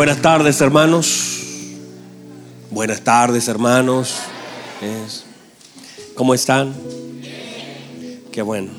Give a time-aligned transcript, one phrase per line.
[0.00, 1.42] Buenas tardes, hermanos.
[2.70, 4.16] Buenas tardes, hermanos.
[6.14, 6.72] ¿Cómo están?
[8.32, 8.70] Qué bueno.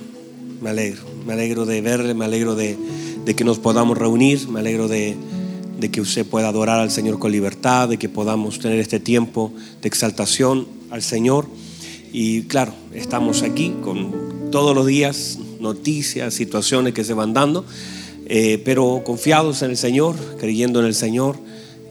[0.62, 1.04] Me alegro.
[1.28, 2.76] Me alegro de verle, me alegro de,
[3.38, 5.16] que nos podamos reunir, me alegro de
[5.92, 9.88] que usted pueda adorar al Señor con libertad, de que podamos tener este tiempo de
[9.88, 11.46] exaltación al Señor.
[12.12, 17.64] Y claro, estamos aquí con todos los días noticias, situaciones que se van dando,
[18.34, 21.36] eh, pero confiados en el Señor, creyendo en el Señor,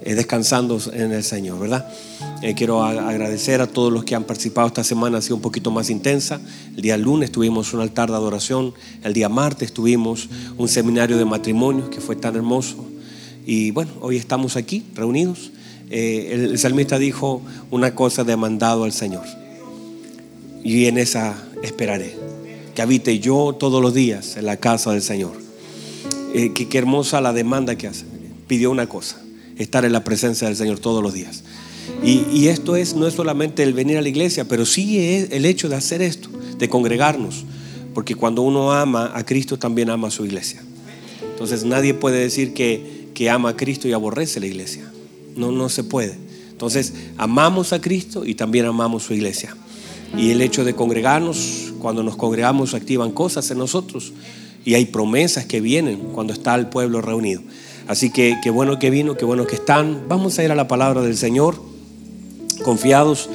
[0.01, 1.93] eh, descansando en el Señor, ¿verdad?
[2.41, 5.71] Eh, quiero agradecer a todos los que han participado esta semana, ha sido un poquito
[5.71, 6.41] más intensa.
[6.75, 8.73] El día lunes tuvimos un altar de adoración,
[9.05, 12.87] el día martes tuvimos un seminario de matrimonios que fue tan hermoso.
[13.45, 15.51] Y bueno, hoy estamos aquí reunidos.
[15.91, 19.27] El, el salmista dijo una cosa demandado al Señor.
[20.65, 22.17] Y en esa esperaré.
[22.75, 25.50] Que habite yo todos los días en la casa del Señor.
[26.35, 28.05] Eh, qué, hermosa la demanda que hace.
[28.47, 29.21] Pidió una cosa,
[29.59, 31.45] estar en la presencia del Señor todos los días.
[32.05, 35.33] Y, y esto es, no es solamente el venir a la iglesia, pero sí es
[35.33, 37.45] el hecho de hacer esto, de congregarnos.
[37.95, 40.63] Porque cuando uno ama a Cristo, también ama a su iglesia.
[41.33, 44.91] Entonces nadie puede decir que, que ama a Cristo y aborrece la iglesia.
[45.37, 46.17] No, no se puede.
[46.51, 49.57] Entonces amamos a Cristo y también amamos su iglesia.
[50.17, 54.13] Y el hecho de congregarnos, cuando nos congregamos, activan cosas en nosotros.
[54.65, 57.43] Y hay promesas que vienen cuando está el pueblo reunido.
[57.89, 60.05] Así que qué bueno que vino, qué bueno que están.
[60.09, 61.61] Vamos a ir a la palabra del Señor,
[62.63, 63.29] confiados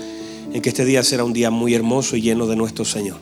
[0.53, 3.17] en que este día será un día muy hermoso y lleno de nuestro Señor.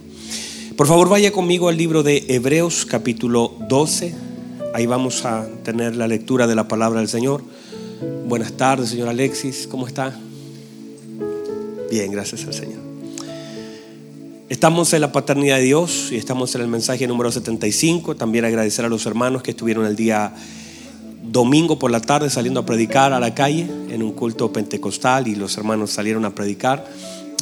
[0.78, 4.14] Por favor, vaya conmigo al libro de Hebreos capítulo 12.
[4.74, 7.44] Ahí vamos a tener la lectura de la palabra del Señor.
[8.28, 9.68] Buenas tardes, señor Alexis.
[9.68, 10.18] ¿Cómo está?
[11.92, 12.83] Bien, gracias al Señor.
[14.54, 18.16] Estamos en la paternidad de Dios y estamos en el mensaje número 75.
[18.16, 20.32] También agradecer a los hermanos que estuvieron el día
[21.24, 25.34] domingo por la tarde saliendo a predicar a la calle en un culto pentecostal y
[25.34, 26.88] los hermanos salieron a predicar.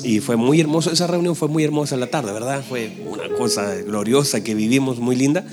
[0.06, 2.64] Y fue muy hermoso, esa reunión fue muy hermosa en la tarde, ¿verdad?
[2.68, 5.46] Fue una cosa gloriosa que vivimos, muy linda.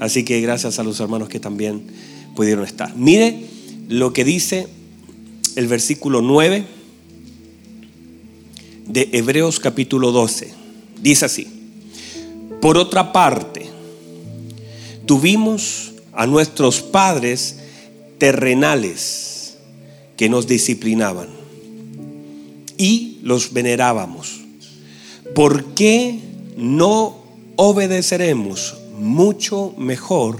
[0.00, 1.88] Así que gracias a los hermanos que también
[2.34, 2.96] pudieron estar.
[2.96, 3.48] Mire
[3.86, 4.66] lo que dice
[5.56, 6.64] el versículo 9
[8.86, 10.61] de Hebreos capítulo 12.
[11.02, 11.48] Dice así,
[12.60, 13.66] por otra parte,
[15.04, 17.58] tuvimos a nuestros padres
[18.18, 19.56] terrenales
[20.16, 21.26] que nos disciplinaban
[22.78, 24.42] y los venerábamos.
[25.34, 26.20] ¿Por qué
[26.56, 27.16] no
[27.56, 30.38] obedeceremos mucho mejor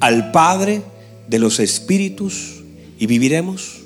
[0.00, 0.80] al Padre
[1.28, 2.62] de los Espíritus
[2.98, 3.80] y viviremos?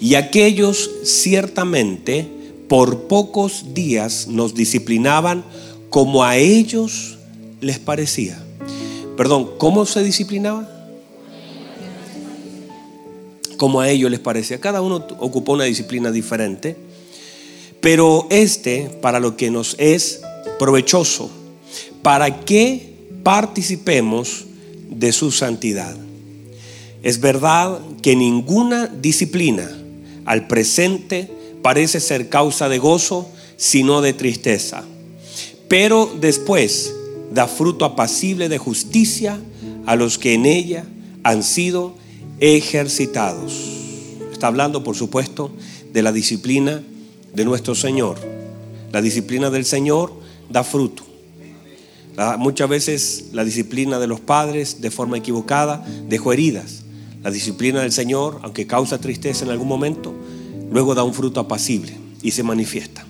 [0.00, 2.39] Y aquellos ciertamente
[2.70, 5.42] por pocos días nos disciplinaban
[5.88, 7.18] como a ellos
[7.60, 8.40] les parecía.
[9.16, 10.70] Perdón, ¿cómo se disciplinaba?
[13.56, 14.60] Como a ellos les parecía.
[14.60, 16.76] Cada uno ocupó una disciplina diferente.
[17.80, 20.20] Pero este, para lo que nos es
[20.60, 21.28] provechoso,
[22.02, 22.94] para que
[23.24, 24.44] participemos
[24.88, 25.96] de su santidad.
[27.02, 29.68] Es verdad que ninguna disciplina
[30.24, 34.84] al presente parece ser causa de gozo, sino de tristeza.
[35.68, 36.94] Pero después
[37.32, 39.38] da fruto apacible de justicia
[39.86, 40.84] a los que en ella
[41.22, 41.94] han sido
[42.40, 43.52] ejercitados.
[44.32, 45.50] Está hablando, por supuesto,
[45.92, 46.82] de la disciplina
[47.34, 48.16] de nuestro Señor.
[48.92, 50.12] La disciplina del Señor
[50.48, 51.04] da fruto.
[52.38, 56.82] Muchas veces la disciplina de los padres, de forma equivocada, dejó heridas.
[57.22, 60.14] La disciplina del Señor, aunque causa tristeza en algún momento,
[60.70, 63.04] luego da un fruto apacible y se manifiesta.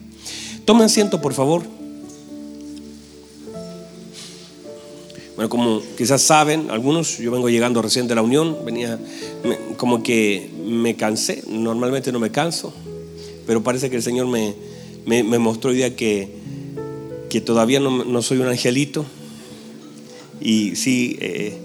[0.65, 1.63] Tomen asiento, por favor.
[5.37, 8.99] Bueno, como quizás saben, algunos, yo vengo llegando recién de la Unión, venía
[9.79, 12.75] como que me cansé, normalmente no me canso,
[13.47, 14.55] pero parece que el Señor me,
[15.07, 16.29] me- me mostró hoy día que,
[17.31, 19.07] que todavía no, no soy un angelito
[20.43, 21.57] y sí, eh,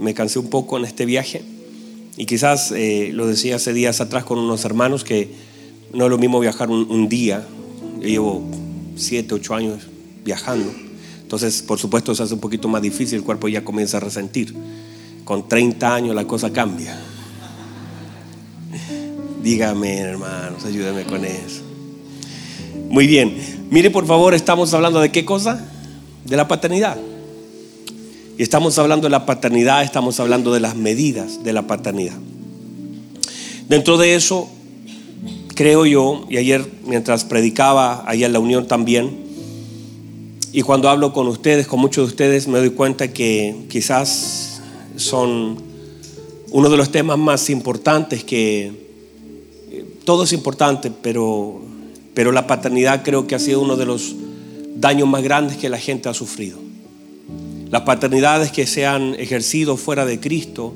[0.00, 1.42] me cansé un poco en este viaje
[2.16, 5.30] y quizás eh, lo decía hace días atrás con unos hermanos que
[5.92, 7.46] no es lo mismo viajar un, día,
[8.00, 8.44] yo llevo
[8.96, 9.84] siete, ocho años
[10.24, 10.72] viajando,
[11.22, 14.54] entonces por supuesto se hace un poquito más difícil, el cuerpo ya comienza a resentir,
[15.24, 16.98] con 30 años la cosa cambia.
[19.42, 21.62] Dígame hermanos, ayúdenme con eso.
[22.88, 23.36] Muy bien,
[23.70, 25.68] mire por favor, estamos hablando de qué cosa?
[26.24, 26.96] De la paternidad.
[28.36, 32.16] Y estamos hablando de la paternidad, estamos hablando de las medidas de la paternidad.
[33.68, 34.48] Dentro de eso,
[35.54, 39.24] creo yo, y ayer mientras predicaba allá en la unión también,
[40.52, 44.60] y cuando hablo con ustedes, con muchos de ustedes, me doy cuenta que quizás
[44.96, 45.56] son
[46.50, 48.84] uno de los temas más importantes que
[50.04, 51.60] todo es importante, pero,
[52.14, 54.14] pero la paternidad creo que ha sido uno de los
[54.76, 56.63] daños más grandes que la gente ha sufrido.
[57.74, 60.72] Las paternidades que se han ejercido fuera de Cristo.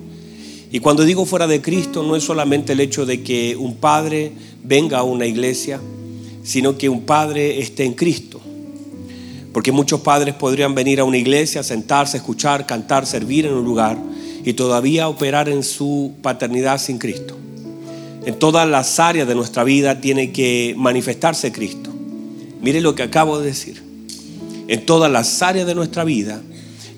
[0.73, 4.33] Y cuando digo fuera de Cristo no es solamente el hecho de que un padre
[4.65, 5.81] venga a una iglesia,
[6.43, 8.41] sino que un padre esté en Cristo.
[9.53, 13.97] Porque muchos padres podrían venir a una iglesia, sentarse, escuchar, cantar, servir en un lugar
[14.45, 17.37] y todavía operar en su paternidad sin Cristo.
[18.27, 21.95] En todas las áreas de nuestra vida tiene que manifestarse Cristo.
[22.61, 23.85] Mire lo que acabo de decir.
[24.67, 26.43] En todas las áreas de nuestra vida,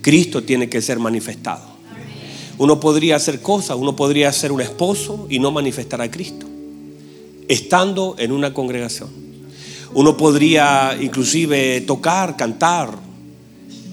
[0.01, 1.71] Cristo tiene que ser manifestado.
[2.59, 6.47] Uno podría hacer cosas, uno podría ser un esposo y no manifestar a Cristo,
[7.49, 9.09] estando en una congregación.
[9.93, 12.91] Uno podría inclusive tocar, cantar.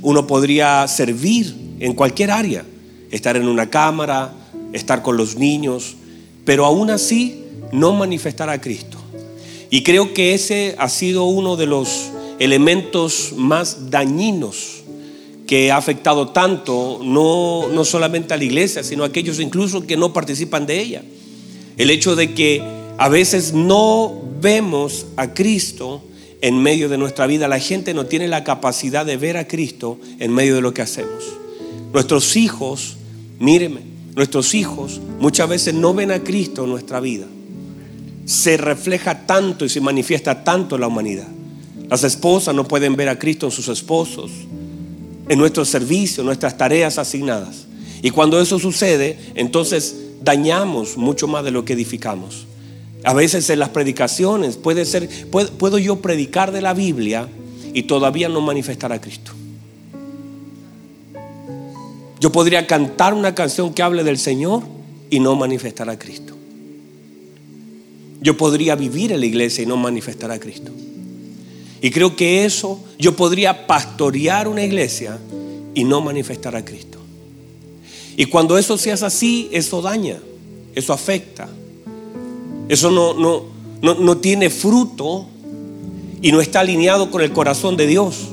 [0.01, 2.65] Uno podría servir en cualquier área.
[3.09, 4.33] Estar en una cámara,
[4.73, 5.95] estar con los niños.
[6.45, 8.97] Pero aún así no manifestar a Cristo.
[9.69, 14.76] Y creo que ese ha sido uno de los elementos más dañinos
[15.47, 19.97] que ha afectado tanto, no, no solamente a la iglesia, sino a aquellos incluso que
[19.97, 21.03] no participan de ella.
[21.77, 22.61] El hecho de que
[22.97, 26.03] a veces no vemos a Cristo
[26.41, 27.47] en medio de nuestra vida.
[27.47, 30.81] La gente no tiene la capacidad de ver a Cristo en medio de lo que
[30.81, 31.23] hacemos.
[31.93, 32.97] Nuestros hijos,
[33.39, 33.81] míreme,
[34.15, 37.25] nuestros hijos muchas veces no ven a Cristo en nuestra vida.
[38.25, 41.27] Se refleja tanto y se manifiesta tanto en la humanidad.
[41.89, 44.31] Las esposas no pueden ver a Cristo en sus esposos,
[45.29, 47.67] en nuestro servicio, nuestras tareas asignadas.
[48.01, 52.45] Y cuando eso sucede, entonces dañamos mucho más de lo que edificamos.
[53.03, 57.27] A veces en las predicaciones puede ser, puedo, yo predicar de la Biblia
[57.73, 59.31] y todavía no manifestar a Cristo.
[62.19, 64.63] Yo podría cantar una canción que hable del Señor
[65.09, 66.33] y no manifestar a Cristo.
[68.19, 70.71] Yo podría vivir en la iglesia y no manifestar a Cristo.
[71.81, 75.19] Y creo que eso, yo podría pastorear una iglesia
[75.75, 76.97] y no manifestar a Cristo.
[78.15, 80.17] Y cuando eso se hace así, eso daña,
[80.73, 81.47] eso afecta.
[82.67, 83.45] Eso no, no,
[83.81, 85.27] no, tiene fruto
[86.21, 88.29] y no está alineado con el corazón de Dios.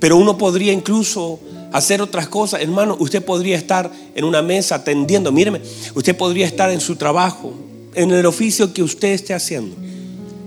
[0.00, 1.38] Pero uno podría incluso
[1.72, 2.60] hacer otras cosas.
[2.60, 5.30] Hermano, usted podría estar en una mesa atendiendo.
[5.30, 5.60] Míreme,
[5.94, 7.54] usted podría estar en su trabajo,
[7.94, 9.76] en el oficio que usted esté haciendo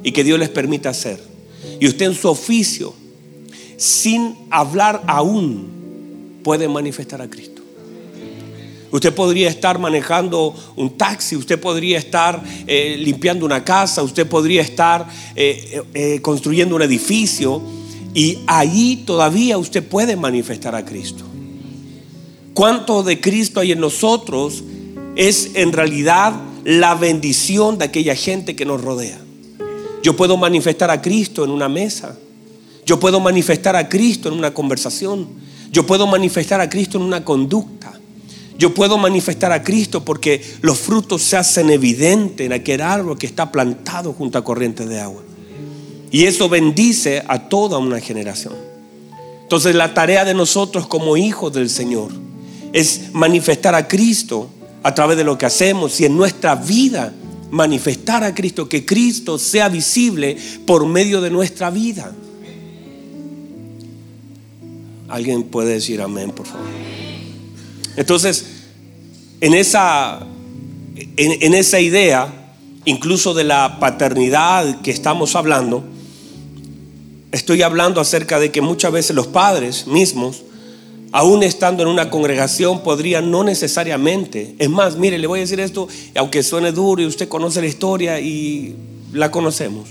[0.03, 1.19] y que Dios les permita hacer.
[1.79, 2.93] Y usted en su oficio,
[3.77, 7.61] sin hablar aún, puede manifestar a Cristo.
[8.91, 14.63] Usted podría estar manejando un taxi, usted podría estar eh, limpiando una casa, usted podría
[14.63, 17.61] estar eh, eh, construyendo un edificio
[18.15, 21.23] y ahí todavía usted puede manifestar a Cristo.
[22.55, 24.63] ¿Cuánto de Cristo hay en nosotros?
[25.15, 29.19] Es en realidad la bendición de aquella gente que nos rodea.
[30.03, 32.15] Yo puedo manifestar a Cristo en una mesa.
[32.85, 35.27] Yo puedo manifestar a Cristo en una conversación.
[35.71, 37.93] Yo puedo manifestar a Cristo en una conducta.
[38.57, 43.25] Yo puedo manifestar a Cristo porque los frutos se hacen evidentes en aquel árbol que
[43.25, 45.23] está plantado junto a corrientes de agua.
[46.11, 48.53] Y eso bendice a toda una generación.
[49.43, 52.11] Entonces la tarea de nosotros como hijos del Señor
[52.73, 54.49] es manifestar a Cristo
[54.83, 57.13] a través de lo que hacemos y en nuestra vida
[57.51, 62.13] manifestar a Cristo, que Cristo sea visible por medio de nuestra vida.
[65.07, 66.67] ¿Alguien puede decir amén, por favor?
[67.95, 68.45] Entonces,
[69.41, 70.19] en esa,
[71.17, 72.53] en, esa idea,
[72.85, 75.83] incluso de la paternidad que estamos hablando,
[77.31, 80.43] estoy hablando acerca de que muchas veces los padres mismos,
[81.11, 85.59] aún estando en una congregación, podrían no necesariamente, es más, mire, le voy a decir
[85.59, 88.75] esto, aunque suene duro y usted conoce la historia y
[89.13, 89.89] la conocemos,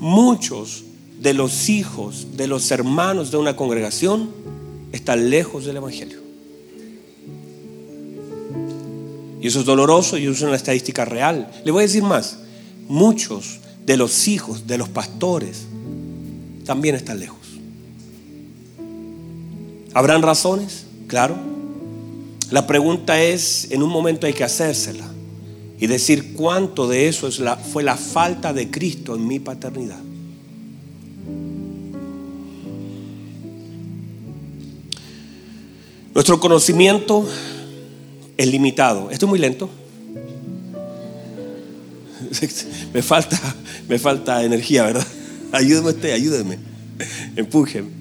[0.00, 0.84] muchos
[1.20, 4.30] de los hijos, de los hermanos de una congregación,
[4.92, 6.18] están lejos del Evangelio.
[9.40, 11.50] Y eso es doloroso y eso es una estadística real.
[11.64, 12.38] Le voy a decir más,
[12.88, 15.66] muchos de los hijos de los pastores
[16.64, 17.37] también están lejos.
[19.98, 20.86] ¿Habrán razones?
[21.08, 21.34] Claro.
[22.52, 25.08] La pregunta es, en un momento hay que hacérsela
[25.76, 27.28] y decir cuánto de eso
[27.72, 29.98] fue la falta de Cristo en mi paternidad.
[36.14, 37.28] Nuestro conocimiento
[38.36, 39.10] es limitado.
[39.10, 39.68] Esto es muy lento.
[42.94, 43.40] Me falta,
[43.88, 45.06] me falta energía, ¿verdad?
[45.52, 46.58] Ayúdeme usted, ayúdeme.
[47.34, 47.97] Empújeme.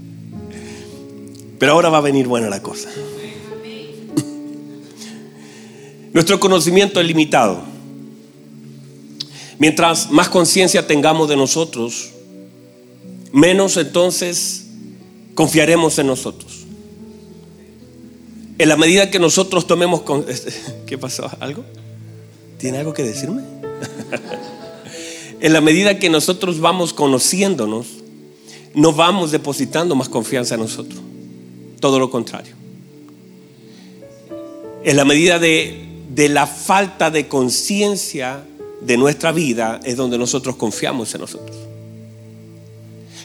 [1.60, 2.90] Pero ahora va a venir buena la cosa.
[6.14, 7.62] Nuestro conocimiento es limitado.
[9.60, 12.12] Mientras más conciencia tengamos de nosotros,
[13.32, 14.68] menos entonces
[15.34, 16.66] confiaremos en nosotros.
[18.60, 20.02] En la medida que nosotros tomemos...
[20.02, 20.26] Con...
[20.86, 21.30] ¿Qué pasó?
[21.40, 21.64] ¿Algo?
[22.58, 23.42] ¿Tiene algo que decirme?
[25.40, 27.88] en la medida que nosotros vamos conociéndonos,
[28.74, 31.00] no vamos depositando más confianza en nosotros.
[31.80, 32.56] Todo lo contrario.
[34.84, 38.44] En la medida de, de la falta de conciencia
[38.82, 41.58] de nuestra vida es donde nosotros confiamos en nosotros.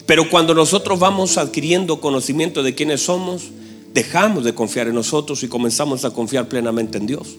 [0.05, 3.51] Pero cuando nosotros vamos adquiriendo conocimiento de quiénes somos,
[3.93, 7.37] dejamos de confiar en nosotros y comenzamos a confiar plenamente en Dios.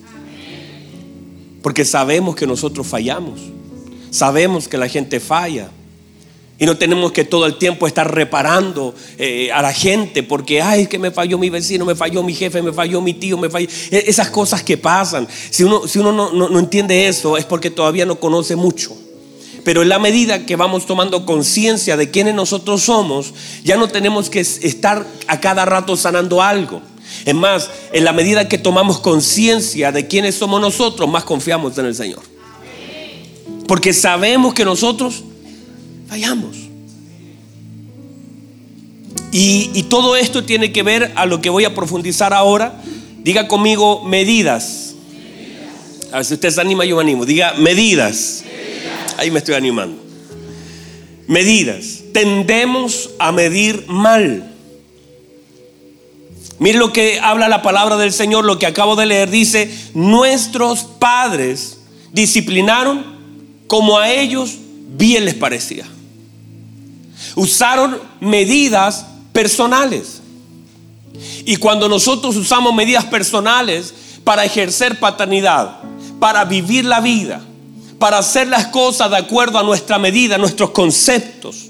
[1.63, 3.41] Porque sabemos que nosotros fallamos.
[4.11, 5.71] Sabemos que la gente falla.
[6.65, 10.87] Y no tenemos que todo el tiempo estar reparando eh, a la gente porque, ay,
[10.87, 13.69] que me falló mi vecino, me falló mi jefe, me falló mi tío, me falló.
[13.91, 15.29] E, esas cosas que pasan.
[15.51, 18.97] Si uno, si uno no, no entiende eso es porque todavía no conoce mucho.
[19.63, 24.31] Pero en la medida que vamos tomando conciencia de quiénes nosotros somos, ya no tenemos
[24.31, 26.81] que estar a cada rato sanando algo.
[27.27, 31.85] Es más, en la medida que tomamos conciencia de quiénes somos nosotros, más confiamos en
[31.85, 32.23] el Señor.
[33.69, 35.25] Porque sabemos que nosotros
[36.15, 36.57] fallamos.
[39.33, 42.81] Y, todo esto tiene que ver a lo que voy a profundizar ahora.
[43.25, 44.95] Diga conmigo medidas.
[46.13, 47.27] A ver si usted se anima, yo me animo.
[47.27, 48.45] Diga medidas.
[49.17, 50.01] Ahí me estoy animando.
[51.27, 52.05] Medidas.
[52.13, 54.53] Tendemos a medir mal.
[56.61, 59.31] Mire lo que habla la palabra del Señor, lo que acabo de leer.
[59.31, 61.79] Dice, nuestros padres
[62.13, 63.05] disciplinaron
[63.67, 64.59] como a ellos
[64.97, 65.87] bien les parecía.
[67.35, 70.23] Usaron medidas personales.
[71.45, 75.77] Y cuando nosotros usamos medidas personales para ejercer paternidad,
[76.19, 77.43] para vivir la vida,
[77.99, 81.67] para hacer las cosas de acuerdo a nuestra medida, nuestros conceptos,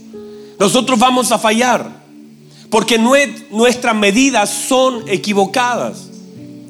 [0.59, 2.05] nosotros vamos a fallar.
[2.71, 6.09] Porque nuestras medidas son equivocadas.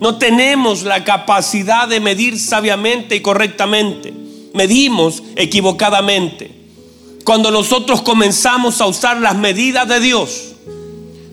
[0.00, 4.12] No tenemos la capacidad de medir sabiamente y correctamente.
[4.52, 6.63] Medimos equivocadamente.
[7.24, 10.54] Cuando nosotros comenzamos a usar las medidas de Dios,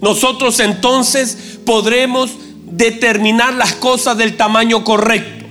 [0.01, 2.31] nosotros entonces podremos
[2.65, 5.45] determinar las cosas del tamaño correcto.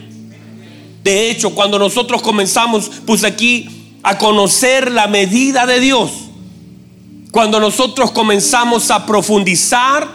[1.04, 3.68] De hecho, cuando nosotros comenzamos, pues aquí,
[4.02, 6.10] a conocer la medida de Dios,
[7.30, 10.08] cuando nosotros comenzamos a profundizar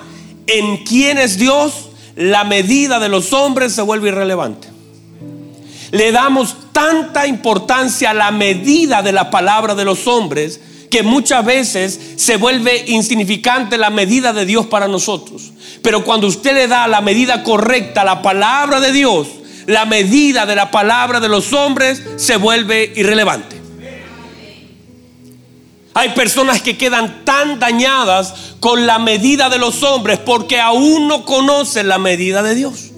[0.47, 4.74] en quién es Dios, la medida de los hombres se vuelve irrelevante.
[5.91, 11.43] Le damos tanta importancia a la medida de la palabra de los hombres que muchas
[11.43, 15.51] veces se vuelve insignificante la medida de Dios para nosotros.
[15.81, 19.27] Pero cuando usted le da la medida correcta a la palabra de Dios,
[19.65, 23.61] la medida de la palabra de los hombres se vuelve irrelevante.
[25.93, 31.23] Hay personas que quedan tan dañadas con la medida de los hombres porque aún no
[31.23, 32.91] conocen la medida de Dios.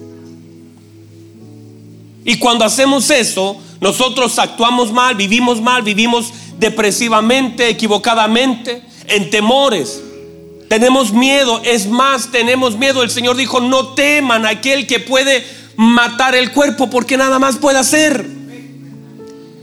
[2.28, 10.02] Y cuando hacemos eso, nosotros actuamos mal, vivimos mal, vivimos depresivamente, equivocadamente, en temores.
[10.68, 13.02] Tenemos miedo, es más, tenemos miedo.
[13.02, 15.42] El Señor dijo, no teman aquel que puede
[15.76, 18.26] matar el cuerpo porque nada más puede hacer.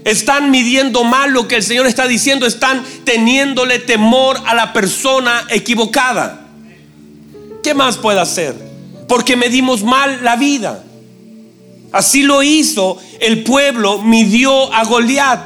[0.03, 5.45] Están midiendo mal lo que el Señor está diciendo, están teniéndole temor a la persona
[5.51, 6.47] equivocada.
[7.61, 8.55] ¿Qué más puede hacer?
[9.07, 10.84] Porque medimos mal la vida.
[11.95, 15.39] Así lo hizo el pueblo, midió a Goliat.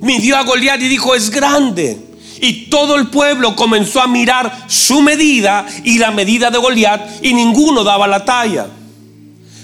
[0.00, 1.98] Midió a Goliat y dijo, es grande.
[2.40, 7.34] Y todo el pueblo comenzó a mirar su medida y la medida de Goliat y
[7.34, 8.68] ninguno daba la talla.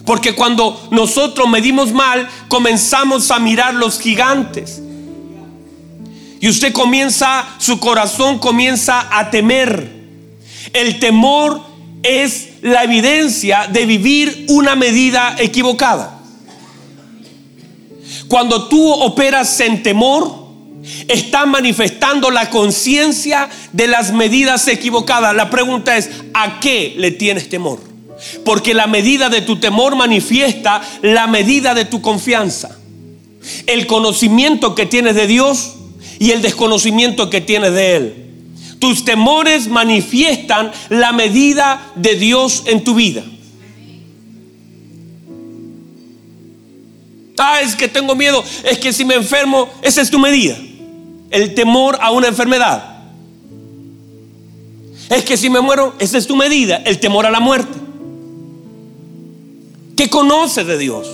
[0.04, 4.82] Porque cuando nosotros medimos mal, comenzamos a mirar los gigantes.
[6.38, 9.90] Y usted comienza, su corazón comienza a temer.
[10.74, 11.62] El temor
[12.02, 16.20] es la evidencia de vivir una medida equivocada.
[18.28, 20.46] Cuando tú operas en temor,
[21.06, 25.34] está manifestando la conciencia de las medidas equivocadas.
[25.34, 27.80] La pregunta es, ¿a qué le tienes temor?
[28.44, 32.76] Porque la medida de tu temor manifiesta la medida de tu confianza.
[33.66, 35.74] El conocimiento que tienes de Dios
[36.18, 38.25] y el desconocimiento que tienes de Él.
[38.78, 43.22] Tus temores manifiestan la medida de Dios en tu vida.
[47.38, 48.42] Ah, es que tengo miedo.
[48.64, 50.56] Es que si me enfermo, esa es tu medida.
[51.30, 52.96] El temor a una enfermedad.
[55.10, 56.82] Es que si me muero, esa es tu medida.
[56.84, 57.78] El temor a la muerte.
[59.96, 61.08] que conoce de Dios.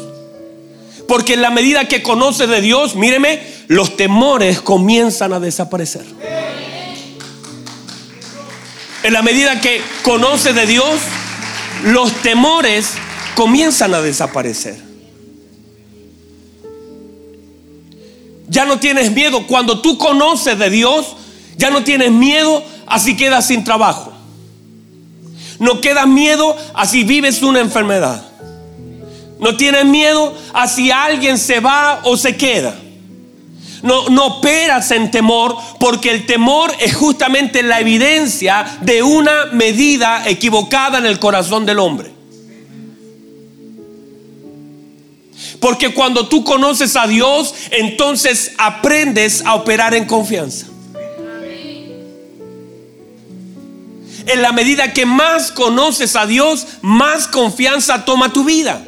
[1.07, 6.05] Porque en la medida que conoce de Dios, míreme, los temores comienzan a desaparecer.
[9.03, 11.01] En la medida que conoce de Dios,
[11.85, 12.95] los temores
[13.35, 14.77] comienzan a desaparecer.
[18.49, 19.47] Ya no tienes miedo.
[19.47, 21.17] Cuando tú conoces de Dios,
[21.57, 24.13] ya no tienes miedo así quedas sin trabajo.
[25.59, 28.25] No queda miedo así vives una enfermedad.
[29.41, 32.77] No tienes miedo así alguien se va o se queda.
[33.83, 40.99] No, operas en temor porque el temor es justamente la evidencia de una medida equivocada
[40.99, 42.13] en el corazón del hombre.
[45.59, 50.67] Porque cuando tú conoces a Dios, entonces aprendes a operar en confianza.
[54.27, 58.85] En la medida que más conoces a Dios, más confianza toma tu vida.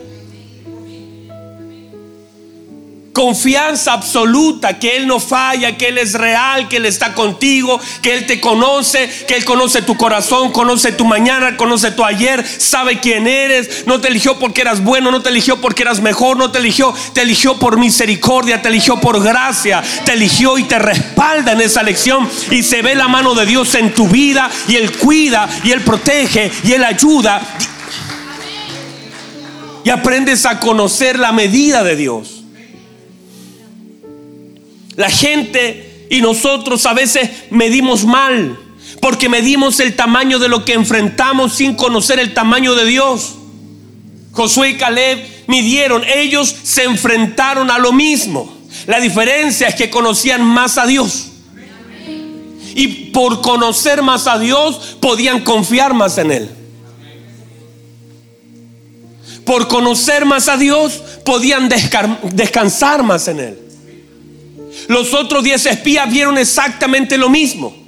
[3.14, 8.12] Confianza absoluta que Él no falla, que Él es real, que Él está contigo, que
[8.12, 12.98] Él te conoce, que Él conoce tu corazón, conoce tu mañana, conoce tu ayer, sabe
[12.98, 13.86] quién eres.
[13.86, 16.92] No te eligió porque eras bueno, no te eligió porque eras mejor, no te eligió,
[17.12, 21.84] te eligió por misericordia, te eligió por gracia, te eligió y te respalda en esa
[21.84, 22.28] lección.
[22.50, 25.82] Y se ve la mano de Dios en tu vida y Él cuida y Él
[25.82, 27.40] protege y Él ayuda.
[29.84, 32.33] Y aprendes a conocer la medida de Dios.
[34.96, 38.58] La gente y nosotros a veces medimos mal,
[39.00, 43.34] porque medimos el tamaño de lo que enfrentamos sin conocer el tamaño de Dios.
[44.32, 48.52] Josué y Caleb midieron, ellos se enfrentaron a lo mismo.
[48.86, 51.30] La diferencia es que conocían más a Dios.
[52.76, 56.50] Y por conocer más a Dios podían confiar más en Él.
[59.44, 63.63] Por conocer más a Dios podían descansar más en Él.
[64.88, 67.83] Los otros diez espías vieron exactamente lo mismo.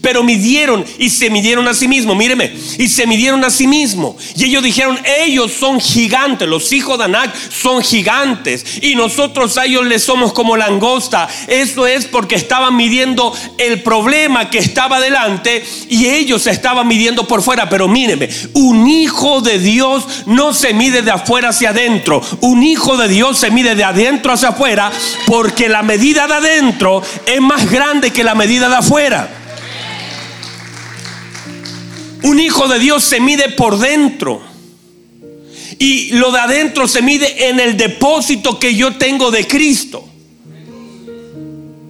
[0.00, 2.16] Pero midieron y se midieron a sí mismos.
[2.16, 4.16] Míreme, y se midieron a sí mismos.
[4.36, 8.64] Y ellos dijeron: Ellos son gigantes, los hijos de Anac son gigantes.
[8.82, 11.28] Y nosotros a ellos les somos como langosta.
[11.48, 17.42] Eso es porque estaban midiendo el problema que estaba delante y ellos estaban midiendo por
[17.42, 17.68] fuera.
[17.68, 22.20] Pero míreme, un hijo de Dios no se mide de afuera hacia adentro.
[22.40, 24.90] Un hijo de Dios se mide de adentro hacia afuera
[25.26, 29.43] porque la medida de adentro es más grande que la medida de afuera.
[32.24, 34.40] Un hijo de Dios se mide por dentro.
[35.78, 40.08] Y lo de adentro se mide en el depósito que yo tengo de Cristo.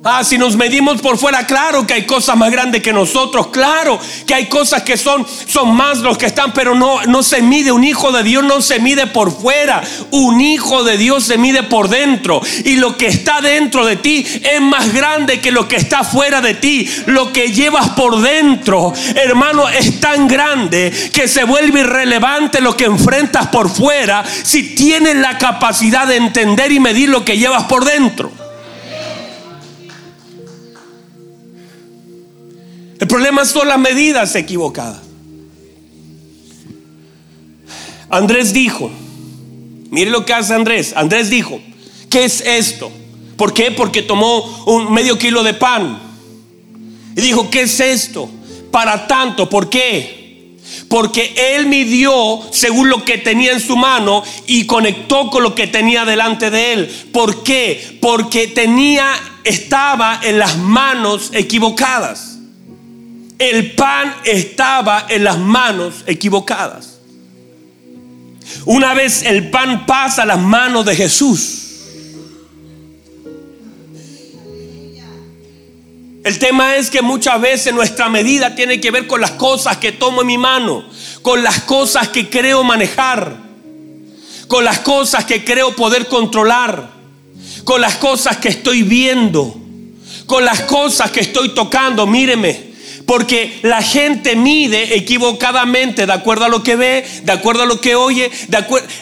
[0.07, 3.99] Ah, si nos medimos por fuera, claro que hay cosas más grandes que nosotros, claro
[4.27, 7.73] que hay cosas que son, son más los que están, pero no, no se mide.
[7.73, 11.63] Un hijo de Dios no se mide por fuera, un hijo de Dios se mide
[11.63, 12.43] por dentro.
[12.67, 16.43] Y lo que está dentro de ti es más grande que lo que está fuera
[16.43, 16.87] de ti.
[17.07, 22.85] Lo que llevas por dentro, hermano, es tan grande que se vuelve irrelevante lo que
[22.85, 27.87] enfrentas por fuera si tienes la capacidad de entender y medir lo que llevas por
[27.87, 28.34] dentro.
[33.05, 35.03] El problema son las medidas equivocadas.
[38.09, 38.91] Andrés dijo,
[39.91, 40.95] mire lo que hace Andrés.
[40.97, 41.61] Andrés dijo,
[42.09, 42.91] ¿qué es esto?
[43.37, 43.73] ¿Por qué?
[43.73, 46.01] Porque tomó un medio kilo de pan.
[47.15, 48.31] Y dijo, ¿qué es esto?
[48.71, 50.57] Para tanto, ¿por qué?
[50.89, 55.67] Porque él midió según lo que tenía en su mano y conectó con lo que
[55.67, 57.09] tenía delante de él.
[57.13, 57.99] ¿Por qué?
[58.01, 59.11] Porque tenía,
[59.45, 62.34] estaba en las manos equivocadas
[63.51, 66.99] el pan estaba en las manos equivocadas.
[68.65, 71.61] Una vez el pan pasa a las manos de Jesús.
[76.25, 79.93] El tema es que muchas veces nuestra medida tiene que ver con las cosas que
[79.93, 80.85] tomo en mi mano,
[81.21, 83.37] con las cosas que creo manejar,
[84.49, 86.91] con las cosas que creo poder controlar,
[87.65, 89.55] con las cosas que estoy viendo,
[90.25, 92.07] con las cosas que estoy tocando.
[92.07, 92.74] Míreme,
[93.07, 97.81] porque la gente mide equivocadamente de acuerdo a lo que ve, de acuerdo a lo
[97.81, 98.31] que oye,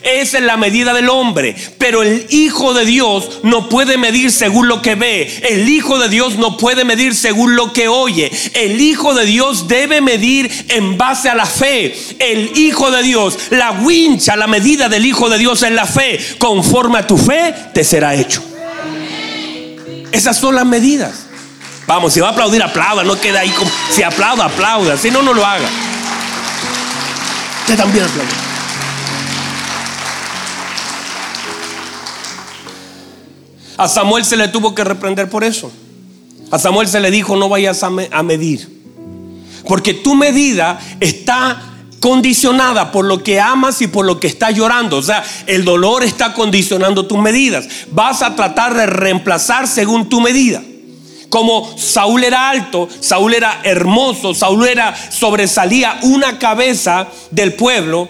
[0.03, 1.55] esa es la medida del hombre.
[1.79, 5.31] Pero el Hijo de Dios no puede medir según lo que ve.
[5.49, 8.31] El Hijo de Dios no puede medir según lo que oye.
[8.55, 11.95] El Hijo de Dios debe medir en base a la fe.
[12.19, 16.19] El Hijo de Dios, la wincha, la medida del Hijo de Dios en la fe.
[16.39, 18.43] Conforme a tu fe, te será hecho.
[20.13, 21.22] Esas son las medidas.
[21.87, 23.71] Vamos, si va a aplaudir, aplauda, no queda ahí como.
[23.91, 24.97] Si aplauda, aplauda.
[24.97, 25.69] Si no, no lo haga.
[27.63, 28.31] Usted también aplaude.
[33.77, 35.73] A Samuel se le tuvo que reprender por eso.
[36.51, 38.83] A Samuel se le dijo, no vayas a, a medir.
[39.67, 41.61] Porque tu medida está
[41.99, 44.99] condicionada por lo que amas y por lo que estás llorando.
[44.99, 47.67] O sea, el dolor está condicionando tus medidas.
[47.91, 50.63] Vas a tratar de reemplazar según tu medida.
[51.33, 58.07] Como Saúl era alto, Saúl era hermoso, Saúl era sobresalía una cabeza del pueblo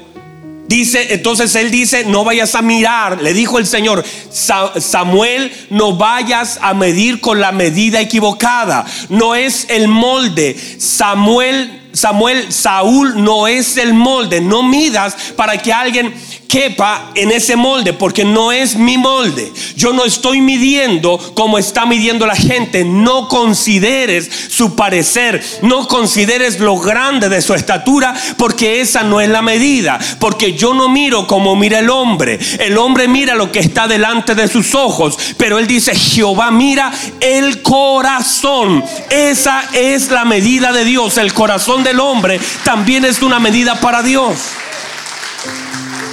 [0.66, 6.58] Dice, entonces él dice, no vayas a mirar, le dijo el Señor, Samuel, no vayas
[6.62, 10.56] a medir con la medida equivocada, no es el molde.
[10.78, 14.40] Samuel Samuel, Saúl no es el molde.
[14.40, 16.14] No midas para que alguien
[16.52, 19.50] quepa en ese molde, porque no es mi molde.
[19.74, 22.84] Yo no estoy midiendo como está midiendo la gente.
[22.84, 29.30] No consideres su parecer, no consideres lo grande de su estatura, porque esa no es
[29.30, 29.98] la medida.
[30.18, 32.38] Porque yo no miro como mira el hombre.
[32.58, 36.92] El hombre mira lo que está delante de sus ojos, pero él dice, Jehová mira
[37.20, 38.84] el corazón.
[39.08, 44.02] Esa es la medida de Dios, el corazón del hombre también es una medida para
[44.02, 44.36] Dios.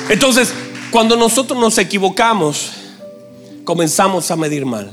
[0.10, 0.52] Entonces,
[0.91, 2.72] cuando nosotros nos equivocamos,
[3.63, 4.91] comenzamos a medir mal.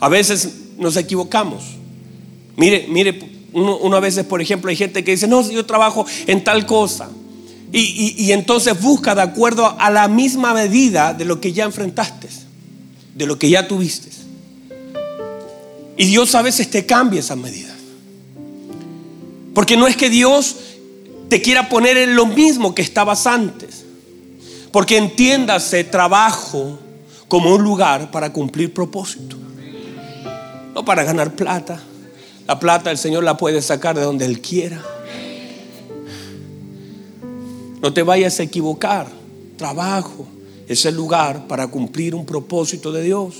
[0.00, 1.64] A veces nos equivocamos.
[2.56, 3.18] Mire, mire,
[3.52, 7.10] uno, a veces, por ejemplo, hay gente que dice, no, yo trabajo en tal cosa.
[7.72, 12.28] Y, y entonces busca de acuerdo a la misma medida de lo que ya enfrentaste,
[13.14, 14.08] de lo que ya tuviste.
[15.96, 17.74] Y Dios a veces te cambia esa medida.
[19.54, 20.56] Porque no es que Dios
[21.28, 23.84] te quiera poner en lo mismo que estabas antes.
[24.70, 26.78] Porque entiéndase trabajo
[27.28, 29.36] como un lugar para cumplir propósito.
[30.74, 31.80] No para ganar plata.
[32.46, 34.82] La plata el Señor la puede sacar de donde Él quiera.
[37.80, 39.06] No te vayas a equivocar.
[39.56, 40.26] Trabajo
[40.66, 43.34] es el lugar para cumplir un propósito de Dios.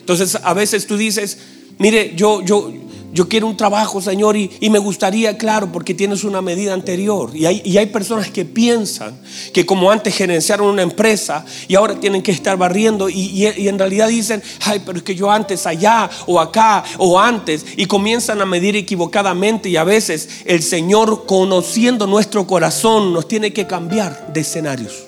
[0.00, 1.38] Entonces a veces tú dices,
[1.78, 2.72] Mire, yo, yo,
[3.14, 7.30] yo quiero un trabajo, Señor, y, me gustaría, claro, porque tienes una medida anterior.
[7.32, 9.16] Y hay, personas que piensan
[9.52, 13.14] que como antes gerenciaron una empresa y ahora tienen que estar barriendo y,
[13.56, 17.64] y, en realidad dicen, ay, pero es que yo antes allá o acá o antes
[17.76, 23.52] y comienzan a medir equivocadamente y a veces el Señor conociendo nuestro corazón nos tiene
[23.52, 25.04] que cambiar de escenarios.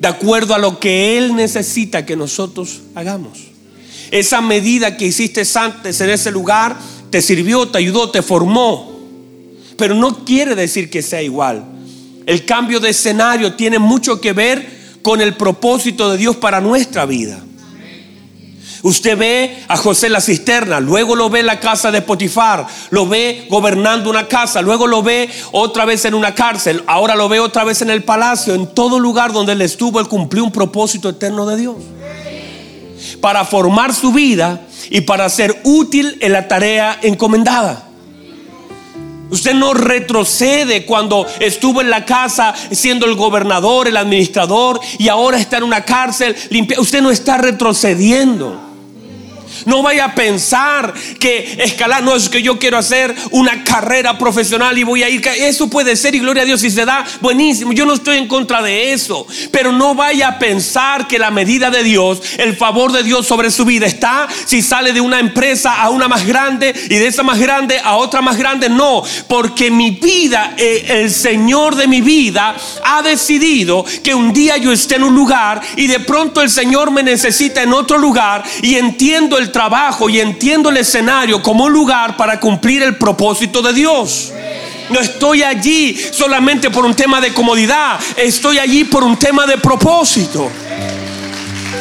[0.00, 3.51] De acuerdo a lo que Él necesita que nosotros hagamos.
[4.12, 6.76] Esa medida que hiciste antes en ese lugar
[7.08, 9.00] te sirvió, te ayudó, te formó.
[9.78, 11.64] Pero no quiere decir que sea igual.
[12.26, 17.06] El cambio de escenario tiene mucho que ver con el propósito de Dios para nuestra
[17.06, 17.42] vida.
[18.82, 23.08] Usted ve a José la cisterna, luego lo ve en la casa de Potifar, lo
[23.08, 27.40] ve gobernando una casa, luego lo ve otra vez en una cárcel, ahora lo ve
[27.40, 31.08] otra vez en el palacio, en todo lugar donde él estuvo, él cumplió un propósito
[31.08, 31.76] eterno de Dios
[33.20, 37.88] para formar su vida y para ser útil en la tarea encomendada.
[39.30, 45.38] Usted no retrocede cuando estuvo en la casa siendo el gobernador, el administrador y ahora
[45.38, 46.78] está en una cárcel limpia.
[46.78, 48.71] Usted no está retrocediendo.
[49.66, 54.78] No vaya a pensar que escalar, no es que yo quiero hacer una carrera profesional
[54.78, 55.22] y voy a ir.
[55.26, 57.72] Eso puede ser y gloria a Dios si se da, buenísimo.
[57.72, 59.26] Yo no estoy en contra de eso.
[59.50, 63.50] Pero no vaya a pensar que la medida de Dios, el favor de Dios sobre
[63.50, 67.22] su vida está si sale de una empresa a una más grande y de esa
[67.22, 68.68] más grande a otra más grande.
[68.68, 74.56] No, porque mi vida, eh, el Señor de mi vida ha decidido que un día
[74.56, 78.42] yo esté en un lugar y de pronto el Señor me necesita en otro lugar
[78.62, 83.62] y entiendo el trabajo y entiendo el escenario como un lugar para cumplir el propósito
[83.62, 84.32] de Dios.
[84.90, 89.58] No estoy allí solamente por un tema de comodidad, estoy allí por un tema de
[89.58, 90.50] propósito.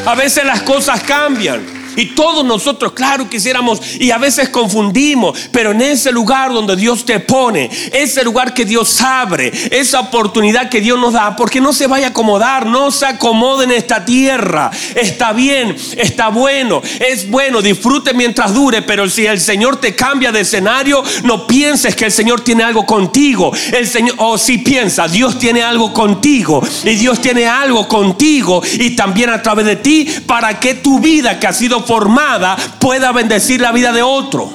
[0.06, 1.81] A veces las cosas cambian.
[1.96, 7.06] Y todos nosotros, claro, quisiéramos y a veces confundimos, pero en ese lugar donde Dios
[7.06, 11.74] te pone, ese lugar que Dios abre, esa oportunidad que Dios nos da, porque no
[11.74, 14.72] se vaya a acomodar, no se acomode en esta tierra.
[14.96, 20.32] Está bien, está bueno, es bueno, disfrute mientras dure, pero si el Señor te cambia
[20.32, 23.52] de escenario, no pienses que el Señor tiene algo contigo.
[23.72, 28.96] El Señor, o si piensa, Dios tiene algo contigo y Dios tiene algo contigo y
[28.96, 33.62] también a través de ti para que tu vida que ha sido formada pueda bendecir
[33.62, 34.52] la vida de otro.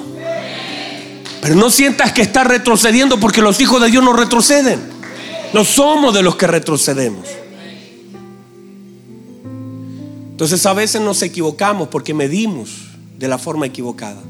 [1.41, 4.81] Pero no sientas que estás retrocediendo porque los hijos de Dios no retroceden.
[5.53, 7.27] No somos de los que retrocedemos.
[10.31, 12.69] Entonces a veces nos equivocamos porque medimos
[13.17, 14.21] de la forma equivocada.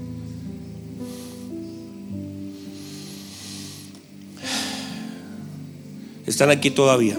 [6.25, 7.17] ¿Están aquí todavía?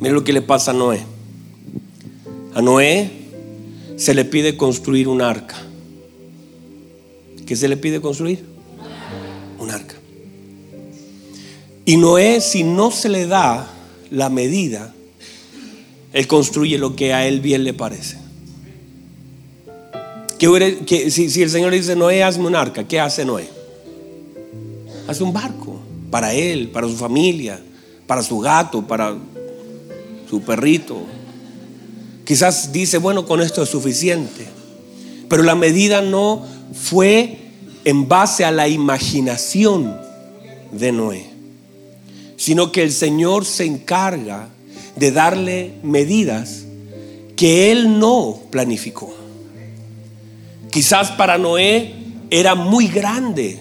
[0.00, 1.04] Mira lo que le pasa a Noé.
[2.54, 3.19] A Noé
[4.00, 5.56] se le pide construir un arca.
[7.44, 8.42] ¿Qué se le pide construir?
[9.58, 9.94] Un arca.
[11.84, 13.70] Y Noé, si no se le da
[14.10, 14.94] la medida,
[16.14, 18.16] él construye lo que a él bien le parece.
[21.10, 23.50] Si, si el Señor dice, Noé, hazme un arca, ¿qué hace Noé?
[25.08, 25.78] Hace un barco
[26.10, 27.60] para él, para su familia,
[28.06, 29.14] para su gato, para
[30.30, 31.19] su perrito.
[32.30, 34.46] Quizás dice, bueno, con esto es suficiente.
[35.28, 37.38] Pero la medida no fue
[37.84, 39.98] en base a la imaginación
[40.70, 41.26] de Noé,
[42.36, 44.48] sino que el Señor se encarga
[44.94, 46.66] de darle medidas
[47.34, 49.12] que él no planificó.
[50.70, 51.94] Quizás para Noé
[52.30, 53.58] era muy grande,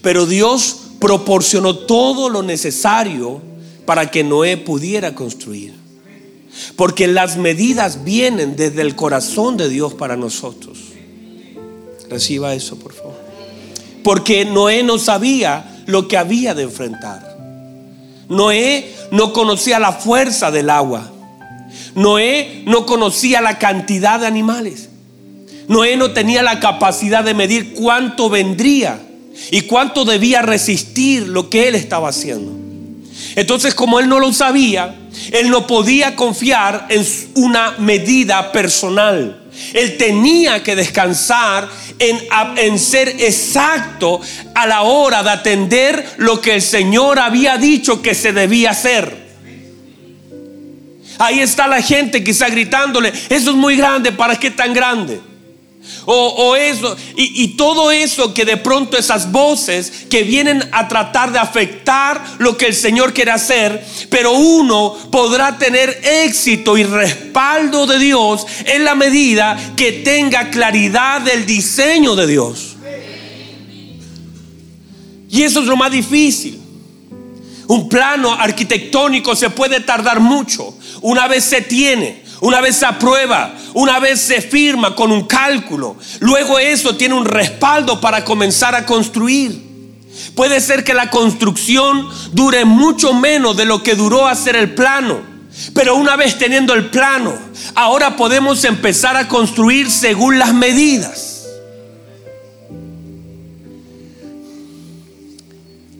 [0.00, 3.42] pero Dios proporcionó todo lo necesario
[3.84, 5.75] para que Noé pudiera construir.
[6.76, 10.78] Porque las medidas vienen desde el corazón de Dios para nosotros.
[12.08, 13.16] Reciba eso, por favor.
[14.02, 17.36] Porque Noé no sabía lo que había de enfrentar.
[18.28, 21.10] Noé no conocía la fuerza del agua.
[21.94, 24.88] Noé no conocía la cantidad de animales.
[25.68, 29.00] Noé no tenía la capacidad de medir cuánto vendría
[29.50, 32.52] y cuánto debía resistir lo que él estaba haciendo.
[33.34, 34.94] Entonces, como él no lo sabía,
[35.32, 39.42] él no podía confiar en una medida personal.
[39.72, 42.18] Él tenía que descansar en,
[42.56, 44.20] en, ser exacto
[44.54, 49.26] a la hora de atender lo que el Señor había dicho que se debía hacer.
[51.18, 55.20] Ahí está la gente quizá gritándole, eso es muy grande, ¿para qué tan grande?
[56.06, 61.38] O, eso, y, todo eso que de pronto esas voces que vienen a tratar de
[61.38, 67.98] afectar lo que el Señor quiere hacer, pero uno podrá tener éxito y respaldo de
[67.98, 72.76] Dios en la medida que tenga claridad del diseño de Dios.
[75.28, 76.60] Y eso es lo más difícil.
[77.68, 80.76] Un plano arquitectónico se puede tardar mucho.
[81.02, 85.96] Una vez se tiene, una vez se aprueba, una vez se firma con un cálculo,
[86.20, 89.64] luego eso tiene un respaldo para comenzar a construir.
[90.34, 95.36] Puede ser que la construcción dure mucho menos de lo que duró hacer el plano.
[95.74, 97.32] Pero una vez teniendo el plano,
[97.74, 101.46] ahora podemos empezar a construir según las medidas.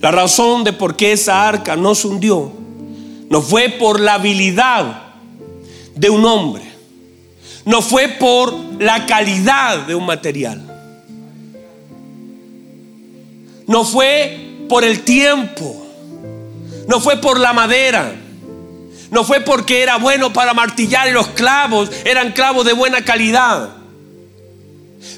[0.01, 2.53] La razón de por qué esa arca no se hundió
[3.29, 5.06] no fue por la habilidad
[5.97, 6.63] de un hombre.
[7.65, 10.63] No fue por la calidad de un material.
[13.67, 15.85] No fue por el tiempo.
[16.87, 18.15] No fue por la madera.
[19.11, 23.71] No fue porque era bueno para martillar y los clavos eran clavos de buena calidad.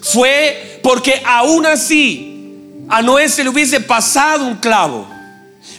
[0.02, 2.54] Fue porque aún así
[2.88, 5.06] a Noé se le hubiese pasado un clavo.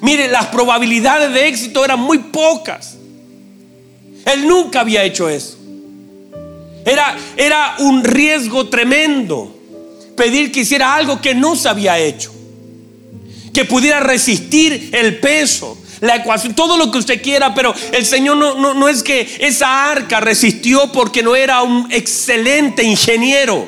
[0.02, 2.98] Mire, las probabilidades de éxito eran muy pocas.
[4.26, 5.58] Él nunca había hecho eso.
[6.86, 9.56] Era, era un riesgo tremendo
[10.16, 12.34] pedir que hiciera algo que no se había hecho.
[13.54, 18.38] Que pudiera resistir el peso, la ecuación, todo lo que usted quiera, pero el Señor
[18.38, 23.68] no, no, no es que esa arca resistió porque no era un excelente ingeniero.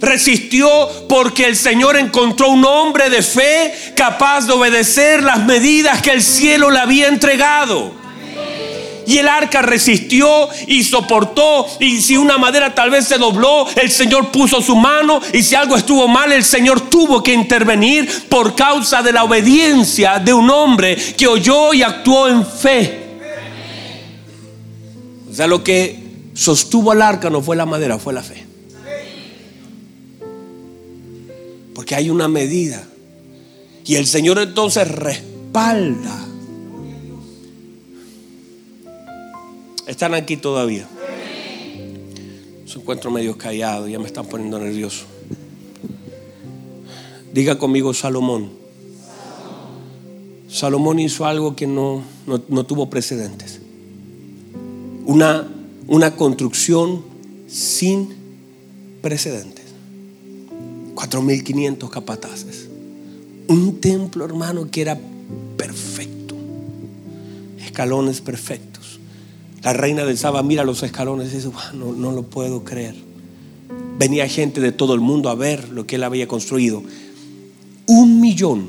[0.00, 0.68] Resistió
[1.08, 6.22] porque el Señor encontró un hombre de fe capaz de obedecer las medidas que el
[6.22, 8.05] cielo le había entregado.
[9.06, 11.66] Y el arca resistió y soportó.
[11.80, 15.20] Y si una madera tal vez se dobló, el Señor puso su mano.
[15.32, 20.18] Y si algo estuvo mal, el Señor tuvo que intervenir por causa de la obediencia
[20.18, 23.06] de un hombre que oyó y actuó en fe.
[25.30, 26.02] O sea, lo que
[26.34, 28.44] sostuvo al arca no fue la madera, fue la fe.
[31.74, 32.82] Porque hay una medida.
[33.84, 36.25] Y el Señor entonces respalda
[39.86, 40.88] ¿Están aquí todavía?
[42.66, 45.04] Se encuentro medio callado, ya me están poniendo nervioso.
[47.32, 48.50] Diga conmigo Salomón.
[50.48, 53.60] Salomón hizo algo que no, no, tuvo precedentes.
[55.04, 55.46] Una,
[55.86, 57.04] una construcción
[57.46, 58.08] sin
[59.02, 59.66] precedentes.
[60.96, 62.68] 4.500 capataces.
[63.46, 64.98] Un templo, hermano, que era
[65.56, 66.34] perfecto.
[67.60, 68.75] Escalones perfectos
[69.66, 72.94] la reina del Saba mira los escalones y dice, no, no lo puedo creer.
[73.98, 76.84] Venía gente de todo el mundo a ver lo que él había construido.
[77.86, 78.68] Un millón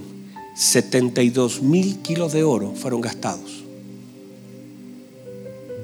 [0.55, 3.63] setenta y dos mil kilos de oro fueron gastados.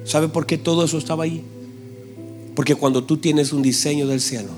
[0.02, 1.44] ¿Sabe por qué todo eso estaba ahí?
[2.56, 4.50] Porque cuando tú tienes un diseño del cielo,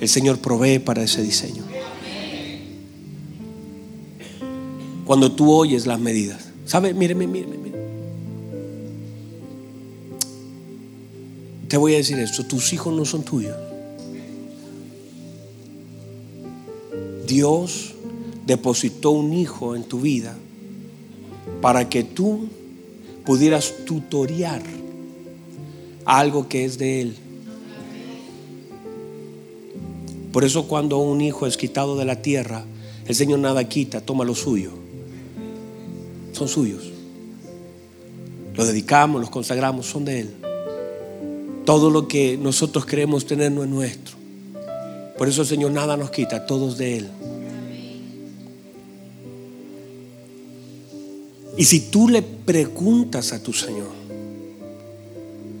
[0.00, 1.62] el Señor provee para ese diseño.
[5.04, 6.48] Cuando tú oyes las medidas.
[6.66, 6.94] ¿Sabe?
[6.94, 7.71] Míreme, míreme, míreme.
[11.72, 13.56] Te voy a decir esto, tus hijos no son tuyos.
[17.26, 17.94] Dios
[18.44, 20.36] depositó un hijo en tu vida
[21.62, 22.50] para que tú
[23.24, 24.60] pudieras tutoriar
[26.04, 27.16] algo que es de Él.
[30.30, 32.66] Por eso cuando un hijo es quitado de la tierra,
[33.06, 34.72] el Señor nada quita, toma lo suyo.
[36.32, 36.82] Son suyos.
[38.52, 40.51] Los dedicamos, los consagramos, son de Él.
[41.64, 44.16] Todo lo que nosotros creemos tener no es nuestro.
[45.16, 47.08] Por eso Señor nada nos quita, todos de Él.
[51.56, 53.90] Y si tú le preguntas a tu Señor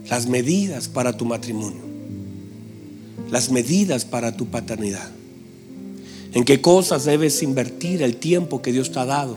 [0.08, 1.82] las medidas para tu matrimonio,
[3.30, 5.10] las medidas para tu paternidad,
[6.34, 9.36] en qué cosas debes invertir el tiempo que Dios te ha dado.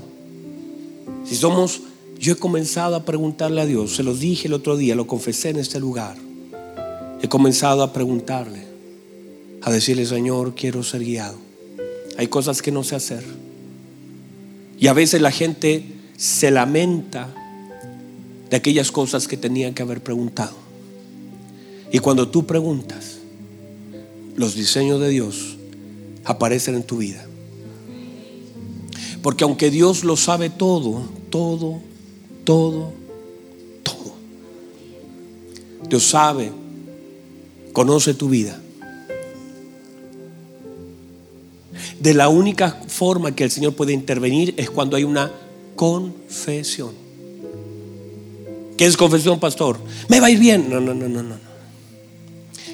[1.26, 1.82] Si somos,
[2.18, 5.50] yo he comenzado a preguntarle a Dios, se lo dije el otro día, lo confesé
[5.50, 6.16] en este lugar,
[7.22, 8.64] he comenzado a preguntarle,
[9.62, 11.38] a decirle, Señor, quiero ser guiado.
[12.18, 13.24] Hay cosas que no sé hacer.
[14.80, 15.84] Y a veces la gente
[16.18, 17.34] se lamenta
[18.50, 20.56] de aquellas cosas que tenían que haber preguntado.
[21.92, 23.18] Y cuando tú preguntas,
[24.36, 25.58] los diseños de Dios
[26.26, 27.26] aparecen en tu vida.
[29.22, 31.80] Porque aunque Dios lo sabe todo, todo,
[32.44, 32.92] todo,
[33.82, 34.14] todo.
[35.90, 36.52] Dios sabe,
[37.76, 38.60] conoce tu vida.
[42.00, 45.30] De la única forma que el Señor puede intervenir es cuando hay una
[45.76, 46.94] confesión.
[48.78, 49.78] ¿Qué es confesión, pastor?
[50.08, 50.70] Me va a ir bien.
[50.70, 51.36] No, no, no, no, no.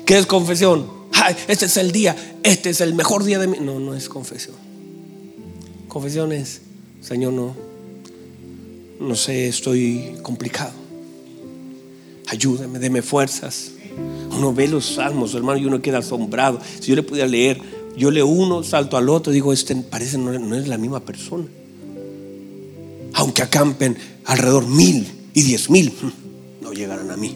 [0.06, 0.88] ¿Qué es confesión?
[1.48, 3.60] este es el día, este es el mejor día de mi.
[3.60, 4.56] No, no es confesión.
[5.88, 6.62] Confesión es,
[7.02, 7.56] Señor, no,
[9.00, 10.74] no sé, estoy complicado.
[12.28, 13.72] Ayúdame, deme fuerzas.
[14.36, 16.60] Uno ve los salmos, hermano, y uno queda asombrado.
[16.80, 17.62] Si yo le pudiera leer,
[17.98, 21.46] yo leo uno, salto al otro, digo, este parece no, no es la misma persona
[23.14, 25.94] aunque acampen alrededor mil y diez mil,
[26.62, 27.36] no llegarán a mí.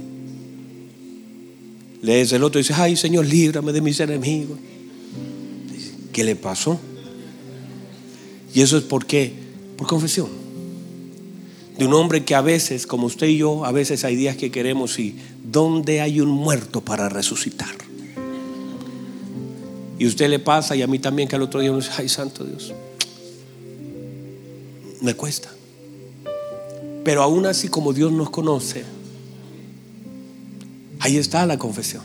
[2.01, 4.57] Lees el otro y dice, ay Señor, líbrame de mis enemigos.
[6.11, 6.79] ¿Qué le pasó?
[8.53, 9.33] Y eso es por qué?
[9.77, 10.44] Por confesión.
[11.77, 14.49] De un hombre que a veces, como usted y yo, a veces hay días que
[14.49, 17.75] queremos y ¿dónde hay un muerto para resucitar?
[19.97, 22.09] Y usted le pasa y a mí también que al otro día uno dice, ay
[22.09, 22.73] santo Dios,
[25.01, 25.49] me cuesta.
[27.03, 28.83] Pero aún así como Dios nos conoce,
[30.99, 32.03] ahí está la confesión.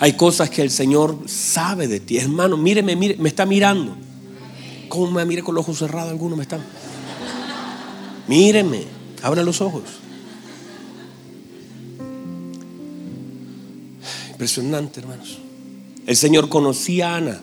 [0.00, 2.16] Hay cosas que el Señor sabe de ti.
[2.16, 3.96] Hermano, míreme, mire, me está mirando.
[4.88, 6.10] ¿Cómo me mire con los ojos cerrados?
[6.10, 6.60] Algunos me están.
[8.26, 8.84] Míreme,
[9.22, 9.82] abra los ojos.
[14.30, 15.38] Impresionante, hermanos.
[16.06, 17.40] El Señor conocía a Ana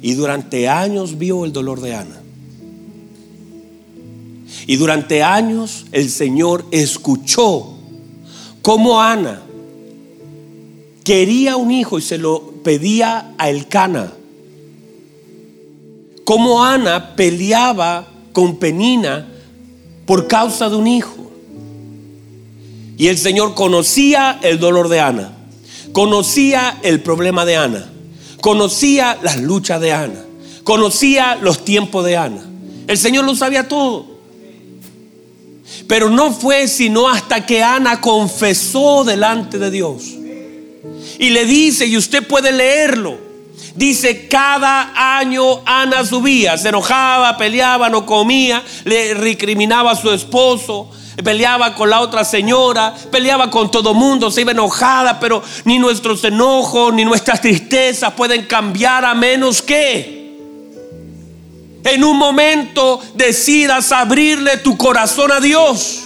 [0.00, 2.22] y durante años vio el dolor de Ana.
[4.66, 7.74] Y durante años el Señor escuchó
[8.62, 9.42] cómo Ana
[11.04, 14.12] quería un hijo y se lo pedía a Elcana.
[16.24, 19.28] Cómo Ana peleaba con Penina
[20.06, 21.30] por causa de un hijo.
[22.96, 25.32] Y el Señor conocía el dolor de Ana,
[25.92, 27.92] conocía el problema de Ana,
[28.40, 30.24] conocía las luchas de Ana,
[30.64, 32.42] conocía los tiempos de Ana.
[32.86, 34.16] El Señor lo sabía todo.
[35.88, 40.04] Pero no fue sino hasta que Ana confesó delante de Dios.
[41.18, 43.18] Y le dice, y usted puede leerlo,
[43.74, 50.90] dice, cada año Ana subía, se enojaba, peleaba, no comía, le recriminaba a su esposo,
[51.22, 56.22] peleaba con la otra señora, peleaba con todo mundo, se iba enojada, pero ni nuestros
[56.24, 60.16] enojos, ni nuestras tristezas pueden cambiar a menos que
[61.84, 66.05] en un momento decidas abrirle tu corazón a Dios.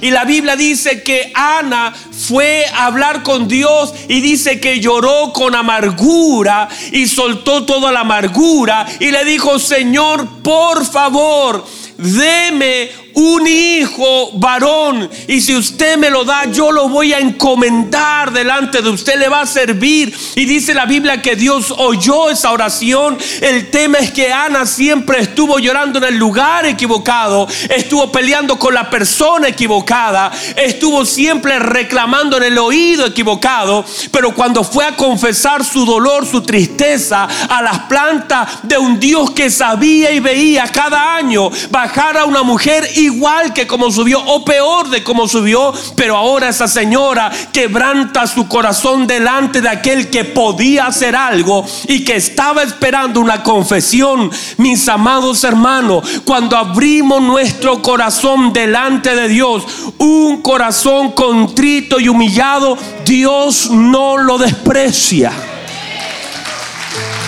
[0.00, 1.94] Y la Biblia dice que Ana
[2.28, 8.00] fue a hablar con Dios y dice que lloró con amargura y soltó toda la
[8.00, 11.64] amargura y le dijo, Señor, por favor,
[11.96, 15.10] deme un hijo varón.
[15.26, 19.28] Y si usted me lo da, yo lo voy a encomendar delante de usted, le
[19.28, 20.16] va a servir.
[20.36, 23.18] Y dice la Biblia que Dios oyó esa oración.
[23.40, 28.72] El tema es que Ana siempre estuvo llorando en el lugar equivocado, estuvo peleando con
[28.72, 33.84] la persona equivocada, estuvo siempre reclamando en el oído equivocado.
[34.12, 39.32] Pero cuando fue a confesar su dolor, su tristeza a las plantas de un Dios
[39.32, 44.44] que sabía y veía cada año bajar a una mujer igual que como subió o
[44.44, 50.24] peor de como subió, pero ahora esa señora quebranta su corazón delante de aquel que
[50.24, 54.30] podía hacer algo y que estaba esperando una confesión.
[54.58, 59.64] Mis amados hermanos, cuando abrimos nuestro corazón delante de Dios,
[59.98, 65.32] un corazón contrito y humillado, Dios no lo desprecia.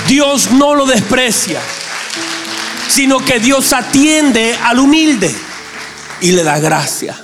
[0.06, 1.60] Dios no lo desprecia,
[2.88, 5.49] sino que Dios atiende al humilde
[6.20, 7.16] y le da gracia.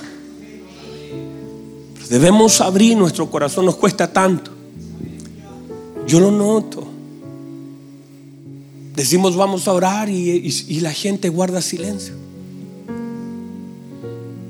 [2.09, 4.51] Debemos abrir nuestro corazón, nos cuesta tanto.
[6.07, 6.87] Yo lo noto.
[8.95, 12.13] Decimos vamos a orar y, la gente guarda silencio.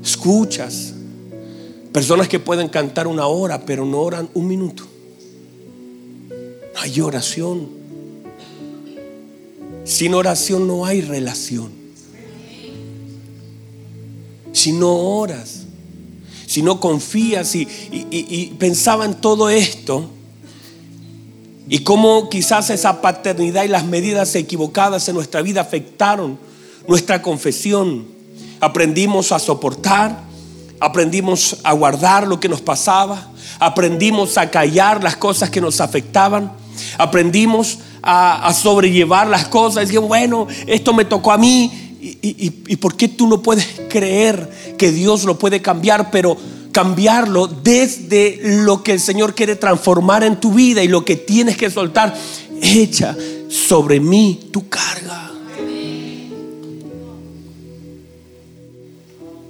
[0.02, 0.94] Escuchas.
[1.92, 4.84] Personas que pueden cantar una hora, pero no oran un minuto.
[6.30, 7.68] No hay oración.
[9.84, 11.77] Sin oración no hay relación.
[14.58, 15.66] Si no oras,
[16.48, 20.10] si no confías y, pensaba en todo esto
[21.68, 26.40] y cómo quizás esa paternidad y las medidas equivocadas en nuestra vida afectaron
[26.88, 28.08] nuestra confesión.
[28.58, 30.24] Aprendimos a soportar,
[30.80, 33.30] aprendimos a guardar lo que nos pasaba,
[33.60, 36.50] aprendimos a callar las cosas que nos afectaban,
[36.98, 39.88] aprendimos a, sobrellevar las cosas.
[39.92, 41.87] Y bueno, esto me tocó a mí.
[42.00, 42.18] Y,
[42.68, 46.36] y, por qué tú no puedes creer que Dios lo puede cambiar, pero
[46.70, 51.56] cambiarlo desde lo que el Señor quiere transformar en tu vida y lo que tienes
[51.56, 52.16] que soltar?
[52.62, 53.16] Echa
[53.48, 55.32] sobre mí tu carga.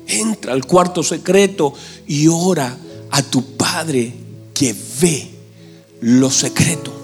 [0.07, 1.74] Entra al cuarto secreto
[2.07, 2.76] y ora
[3.11, 4.12] a tu Padre
[4.55, 5.28] que ve
[6.01, 6.94] lo secreto.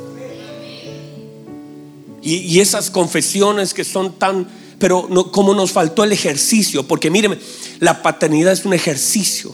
[2.22, 4.48] Y, esas confesiones que son tan,
[4.84, 7.38] pero no, como nos faltó el ejercicio, porque míreme,
[7.80, 9.50] la paternidad es un ejercicio.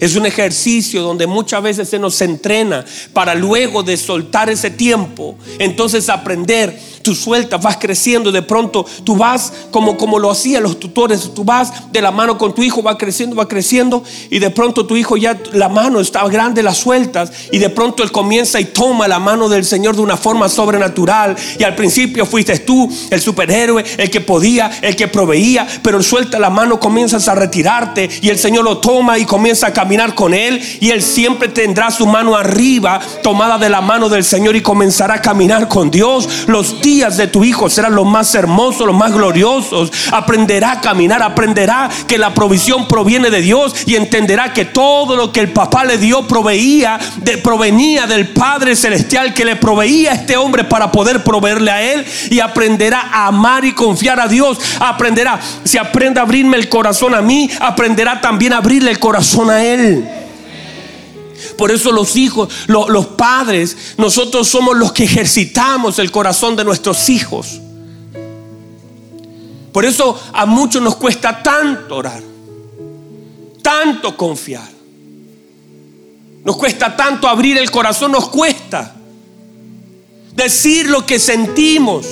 [0.00, 5.38] Es un ejercicio donde muchas veces se nos entrena para luego de soltar ese tiempo,
[5.58, 6.78] entonces aprender
[7.08, 11.42] tú sueltas, vas creciendo, de pronto tú vas como, como lo hacían los tutores, tú
[11.42, 14.94] vas de la mano con tu hijo, va creciendo, va creciendo, y de pronto tu
[14.94, 19.08] hijo ya la mano está grande, la sueltas, y de pronto él comienza y toma
[19.08, 23.82] la mano del Señor de una forma sobrenatural, y al principio fuiste tú, el superhéroe,
[23.96, 28.38] el que podía, el que proveía, pero suelta la mano, comienzas a retirarte, y el
[28.38, 32.36] Señor lo toma y comienza a caminar con él, y él siempre tendrá su mano
[32.36, 36.97] arriba, tomada de la mano del Señor, y comenzará a caminar con Dios los días
[36.98, 39.92] de tu hijo serán los más hermosos, los más gloriosos.
[40.10, 45.32] Aprenderá a caminar, aprenderá que la provisión proviene de Dios y entenderá que todo lo
[45.32, 50.14] que el papá le dio proveía, de, provenía del Padre Celestial que le proveía a
[50.14, 54.58] este hombre para poder proveerle a él y aprenderá a amar y confiar a Dios.
[54.80, 59.50] Aprenderá, si aprende a abrirme el corazón a mí, aprenderá también a abrirle el corazón
[59.50, 60.27] a él.
[61.58, 67.08] Por eso los hijos, los, padres, nosotros somos los que ejercitamos el corazón de nuestros
[67.08, 67.60] hijos.
[69.72, 72.22] Por eso a muchos nos cuesta tanto orar,
[73.60, 74.68] tanto confiar.
[76.44, 78.94] Nos cuesta tanto abrir el corazón, nos cuesta
[80.36, 82.06] decir lo que sentimos,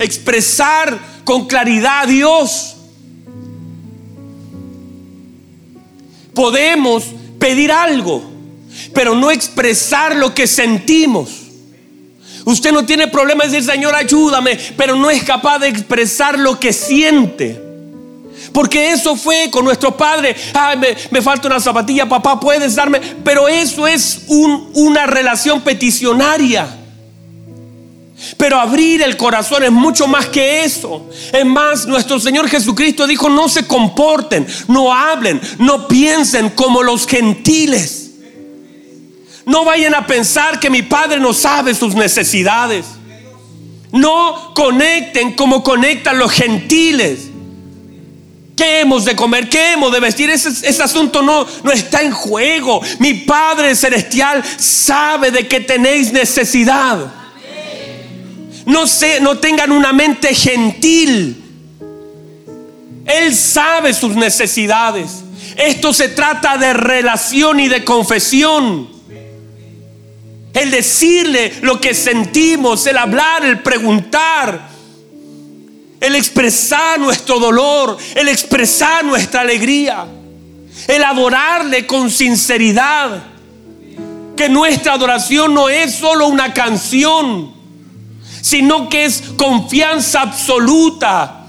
[0.00, 2.74] expresar con claridad a Dios.
[6.34, 7.04] Podemos
[7.38, 8.29] pedir algo,
[8.94, 11.30] pero no expresar lo que sentimos.
[12.44, 16.58] Usted no tiene problema de decir, Señor, ayúdame, pero no es capaz de expresar lo
[16.58, 17.70] que siente.
[18.52, 20.34] Porque eso fue con nuestro padre.
[20.54, 20.78] Ay,
[21.10, 23.00] me, falta una zapatilla, papá, puedes darme.
[23.22, 26.76] Pero eso es una relación peticionaria.
[28.36, 31.08] Pero abrir el corazón es mucho más que eso.
[31.32, 37.06] Es más, nuestro Señor Jesucristo dijo, no se comporten, no hablen, no piensen como los
[37.06, 37.99] gentiles.
[39.46, 42.86] No vayan a pensar que mi Padre no sabe sus necesidades.
[43.92, 47.28] No conecten como conectan los gentiles.
[48.56, 49.48] ¿Qué hemos de comer?
[49.48, 50.28] ¿Qué hemos de vestir?
[50.28, 52.80] Ese, asunto no, no está en juego.
[52.98, 57.10] Mi Padre Celestial sabe de que tenéis necesidad.
[58.66, 58.84] No,
[59.22, 61.42] no tengan una mente gentil.
[63.06, 65.24] Él sabe sus necesidades.
[65.56, 68.99] Esto se trata de relación y de confesión.
[70.52, 74.68] El decirle lo que sentimos, el hablar, el preguntar,
[76.00, 80.06] el expresar nuestro dolor, el expresar nuestra alegría,
[80.88, 83.24] el adorarle con sinceridad.
[84.36, 87.52] Que nuestra adoración no es solo una canción,
[88.40, 91.39] sino que es confianza absoluta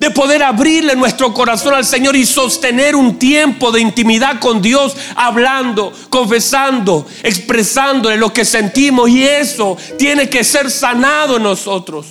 [0.00, 4.96] de poder abrirle nuestro corazón al Señor y sostener un tiempo de intimidad con Dios,
[5.14, 12.06] hablando, confesando, expresándole lo que sentimos y eso tiene que ser sanado en nosotros.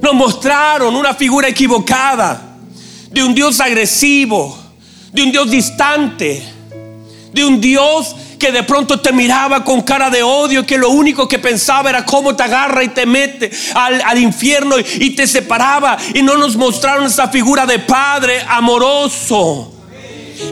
[0.00, 2.56] Nos mostraron una figura equivocada
[3.10, 4.56] de un Dios agresivo,
[5.12, 6.40] de un Dios distante,
[7.32, 11.28] de un Dios que de pronto te miraba con cara de odio, que lo único
[11.28, 15.96] que pensaba era cómo te agarra y te mete al, infierno y, te separaba.
[16.14, 19.72] Y no nos mostraron esa figura de padre amoroso.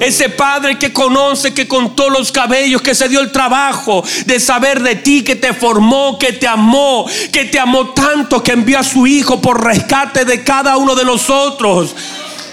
[0.00, 4.82] Ese padre que conoce, que contó los cabellos, que se dio el trabajo de saber
[4.82, 8.82] de ti, que te formó, que te amó, que te amó tanto, que envió a
[8.82, 11.94] su hijo por rescate de cada uno de nosotros.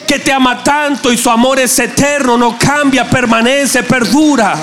[0.05, 4.57] Que te ama tanto y su amor es eterno, no cambia, permanece, perdura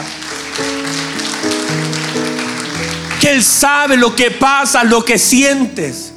[3.18, 6.12] que Él sabe lo que pasa, lo que sientes.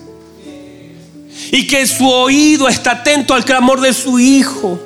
[1.52, 4.80] Y que su oído está atento al clamor de su Hijo.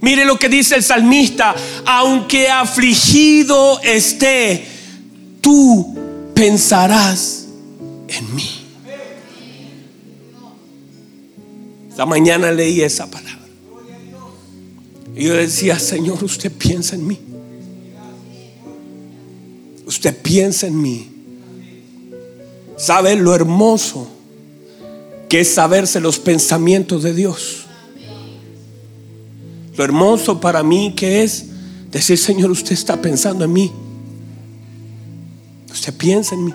[0.00, 4.66] Mire lo que dice el salmista, aunque afligido esté,
[5.40, 5.96] tú
[6.34, 7.46] pensarás
[8.08, 8.50] en mí.
[11.88, 13.38] Esta mañana leí esa palabra.
[15.14, 17.20] Y yo decía, Señor, usted piensa en mí.
[19.92, 21.06] Usted piensa en mí.
[22.78, 24.08] ¿Sabe lo hermoso
[25.28, 27.66] que es saberse los pensamientos de Dios?
[29.76, 31.44] Lo hermoso para mí que es
[31.90, 33.70] decir, Señor, usted está pensando en mí.
[35.70, 36.54] Usted piensa en mí.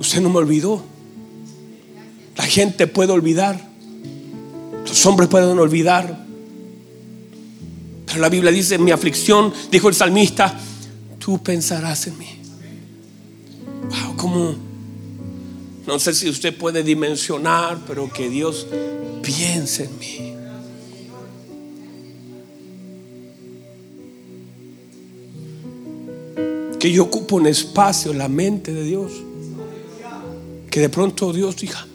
[0.00, 0.82] Usted no me olvidó.
[2.34, 3.60] La gente puede olvidar.
[4.86, 6.21] Los hombres pueden olvidar.
[8.18, 10.58] La Biblia dice, mi aflicción, dijo el salmista,
[11.18, 12.28] tú pensarás en mí.
[13.88, 14.54] Wow, como,
[15.86, 18.66] no sé si usted puede dimensionar, pero que Dios
[19.22, 20.34] piense en mí.
[26.78, 29.12] Que yo ocupo un espacio en la mente de Dios.
[30.70, 31.86] Que de pronto Dios diga,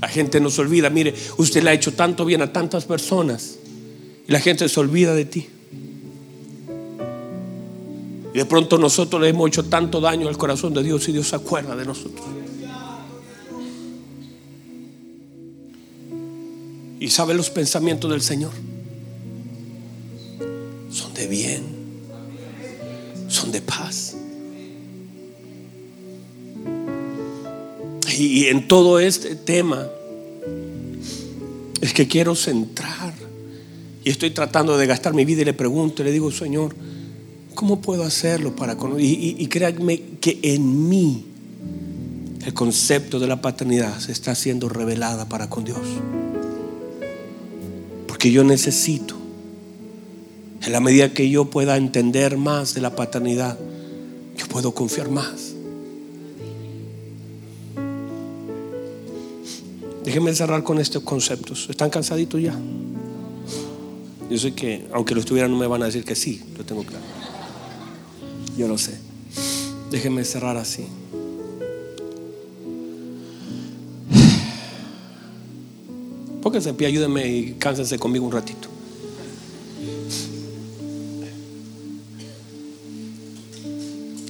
[0.00, 0.90] La gente nos olvida.
[0.90, 3.58] Mire, usted le ha hecho tanto bien a tantas personas
[4.26, 5.48] y la gente se olvida de ti.
[8.34, 11.28] Y de pronto nosotros le hemos hecho tanto daño al corazón de Dios y Dios
[11.28, 12.26] se acuerda de nosotros.
[17.00, 18.52] Y sabe los pensamientos del Señor.
[20.90, 21.62] Son de bien.
[23.28, 24.16] Son de paz.
[28.18, 29.88] Y en todo este tema
[31.80, 33.14] es que quiero centrar.
[34.04, 36.74] Y estoy tratando de gastar mi vida y le pregunto, y le digo, Señor,
[37.54, 39.04] ¿cómo puedo hacerlo para conocer?
[39.04, 41.26] Y, y, créanme que en mí
[42.44, 45.80] el concepto de la paternidad se está siendo revelada para con Dios.
[48.06, 49.16] Porque yo necesito,
[50.62, 53.58] en la medida que yo pueda entender más de la paternidad,
[54.36, 55.47] yo puedo confiar más.
[60.08, 61.66] Déjenme cerrar con estos conceptos.
[61.68, 62.58] ¿Están cansaditos ya?
[64.30, 66.82] Yo sé que, aunque lo estuvieran, no me van a decir que sí, lo tengo
[66.82, 67.04] claro.
[68.56, 68.98] Yo lo sé.
[69.90, 70.86] Déjenme cerrar así.
[76.40, 78.66] Pónganse en pie, ayúdenme y cánsense conmigo un ratito.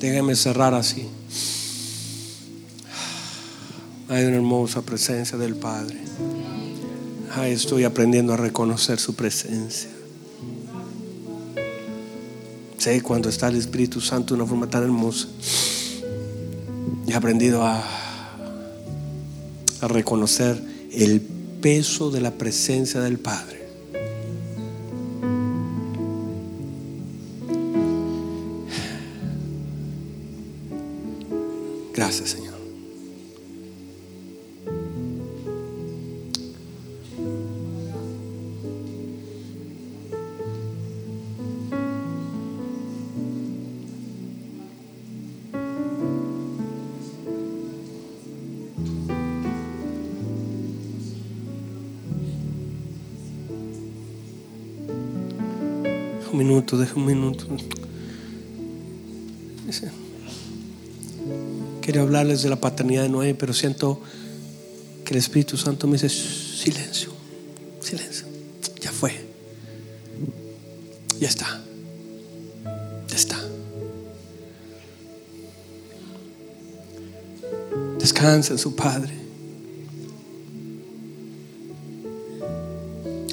[0.00, 1.06] Déjenme cerrar así.
[4.10, 5.98] Hay una hermosa presencia del Padre.
[7.44, 9.90] estoy aprendiendo a reconocer su presencia.
[12.78, 15.28] Sé cuando está el Espíritu Santo de una forma tan hermosa.
[17.06, 17.84] He aprendido a,
[19.82, 20.60] reconocer
[20.92, 21.20] el
[21.60, 23.57] peso de la presencia del Padre.
[61.82, 64.00] Quiero hablarles de la paternidad de Noé, pero siento
[65.04, 67.10] que el Espíritu Santo me dice, silencio,
[67.80, 68.26] silencio.
[68.80, 69.12] Ya fue.
[71.18, 71.62] Ya está.
[73.08, 73.38] Ya está.
[77.98, 79.14] Descansa en su Padre.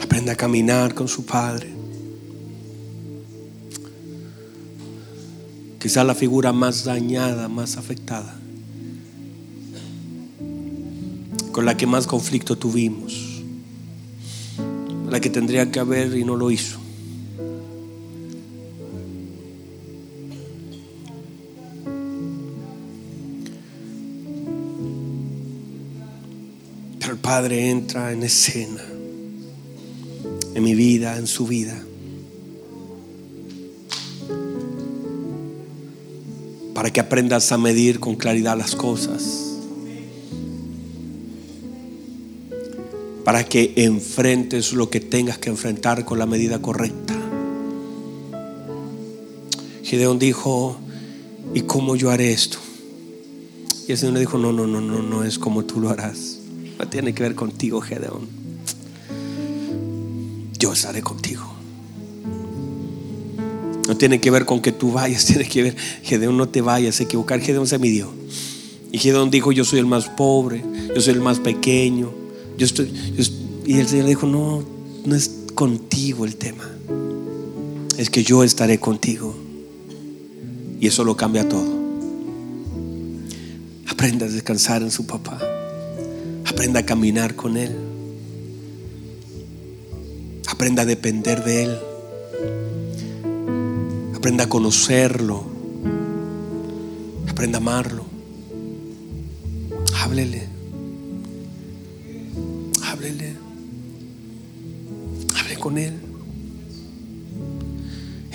[0.01, 1.75] Aprende a caminar con su Padre.
[5.86, 8.36] Quizás la figura más dañada, más afectada,
[11.52, 13.44] con la que más conflicto tuvimos,
[15.08, 16.80] la que tendría que haber y no lo hizo.
[27.00, 28.82] Pero el Padre entra en escena,
[30.56, 31.85] en mi vida, en su vida.
[36.86, 39.56] Para que aprendas a medir con claridad las cosas.
[43.24, 47.16] Para que enfrentes lo que tengas que enfrentar con la medida correcta.
[49.82, 50.78] Gideón dijo,
[51.56, 52.60] ¿y cómo yo haré esto?
[53.88, 56.38] Y el Señor le dijo, no, no, no, no, no es como tú lo harás.
[56.78, 58.28] No tiene que ver contigo, Gedeón.
[60.60, 61.55] Yo estaré contigo.
[63.96, 67.00] No tiene que ver con que tú vayas, tiene que ver, Gedeón no te vayas
[67.00, 67.39] a equivocar.
[67.39, 68.10] Gedeón se midió.
[68.91, 72.12] Y Gedeón dijo, yo soy el más pobre, yo soy el más pequeño.
[72.58, 72.91] Yo estoy,
[73.66, 74.66] y el Señor dijo, no,
[75.06, 76.70] no es contigo el tema.
[77.98, 79.34] Es que yo estaré contigo.
[80.82, 81.74] Y eso lo cambia todo.
[83.88, 85.39] Aprenda a descansar en su papá.
[86.46, 87.74] Aprenda a caminar con él.
[90.48, 91.78] Aprenda a depender de él.
[94.26, 95.46] Aprenda a conocerlo.
[97.30, 98.06] Aprenda a amarlo.
[100.02, 100.48] Háblele.
[102.82, 103.36] Háblele.
[105.40, 105.94] Hable con él.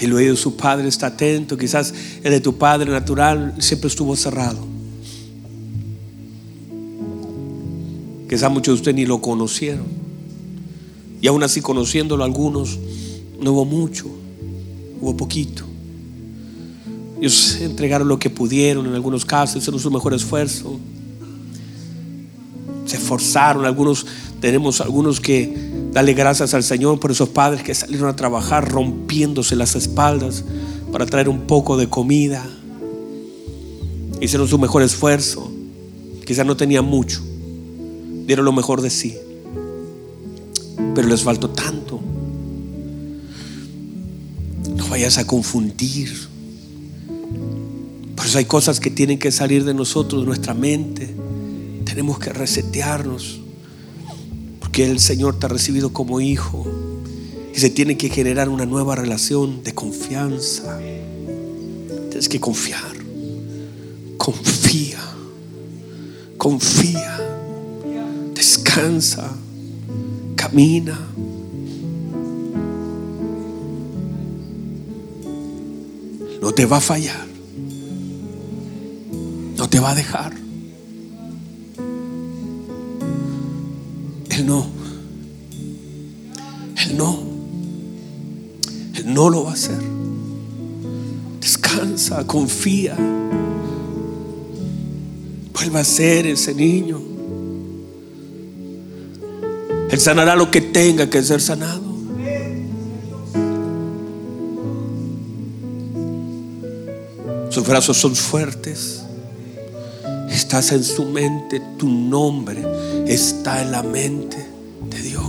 [0.00, 1.58] Oído de su padre está atento.
[1.58, 4.64] Quizás el de tu padre natural siempre estuvo cerrado.
[8.28, 9.86] Quizás muchos de ustedes ni lo conocieron.
[11.20, 12.78] Y aún así conociéndolo algunos,
[13.40, 14.06] no hubo mucho,
[15.00, 15.69] hubo poquito.
[17.20, 20.80] Ellos entregaron lo que pudieron, en algunos casos hicieron su mejor esfuerzo.
[22.86, 24.06] Se esforzaron, algunos
[24.40, 25.54] tenemos algunos que
[25.92, 30.44] darle gracias al Señor por esos padres que salieron a trabajar rompiéndose las espaldas
[30.90, 32.42] para traer un poco de comida.
[34.18, 35.52] Hicieron su mejor esfuerzo.
[36.24, 37.20] Quizás no tenían mucho.
[38.26, 39.14] Dieron lo mejor de sí.
[40.94, 42.00] Pero les faltó tanto.
[44.74, 46.29] No vayas a confundir
[48.36, 51.14] hay cosas que tienen que salir de nosotros, de nuestra mente.
[51.84, 53.40] Tenemos que resetearnos.
[54.60, 56.66] Porque el Señor te ha recibido como hijo.
[57.54, 60.78] Y se tiene que generar una nueva relación de confianza.
[62.10, 62.94] Tienes que confiar.
[64.16, 65.00] Confía.
[66.36, 67.20] Confía.
[68.34, 69.34] Descansa.
[70.36, 70.98] Camina.
[76.42, 77.29] No te va a fallar
[79.60, 80.32] no te va a dejar.
[84.30, 84.66] Él no.
[86.78, 87.18] Él no.
[88.94, 89.78] Él no lo va a hacer.
[91.40, 92.96] Descansa, confía.
[95.52, 96.98] Vuelva a ser ese niño.
[99.90, 101.90] Él sanará lo que tenga que ser sanado.
[107.50, 108.99] Sus brazos son fuertes
[110.50, 112.60] estás en su mente, tu nombre
[113.06, 114.36] está en la mente
[114.90, 115.22] de Dios.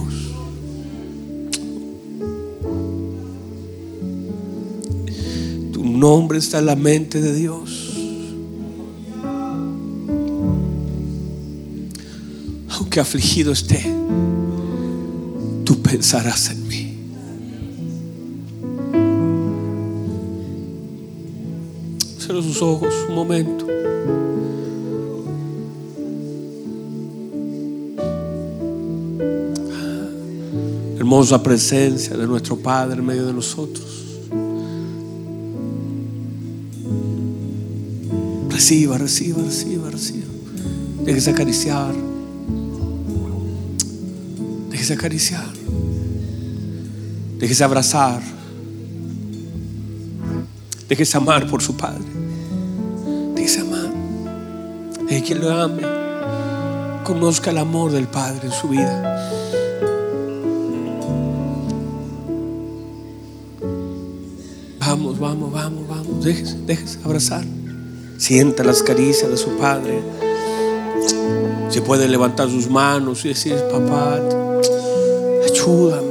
[5.72, 7.94] Tu nombre está en la mente de Dios.
[12.70, 13.86] Aunque afligido esté,
[15.64, 16.98] tú pensarás en mí.
[22.18, 23.81] Cierra sus ojos un momento.
[31.12, 33.86] Hermosa presencia de nuestro Padre en medio de nosotros.
[38.50, 40.28] Reciba, reciba, reciba, reciba.
[41.04, 41.94] Déjese acariciar.
[44.70, 45.54] Déjese acariciar.
[47.40, 48.22] Déjese abrazar.
[50.88, 52.06] Déjese amar por su Padre.
[53.36, 53.92] Déjese amar.
[55.10, 55.84] Deje que lo ame.
[57.04, 59.11] Conozca el amor del Padre en su vida.
[66.22, 67.44] Déjese, déjese abrazar.
[68.18, 70.00] Sienta las caricias de su Padre.
[71.70, 74.20] Se puede levantar sus manos y decir, papá,
[75.50, 76.11] ayúdame.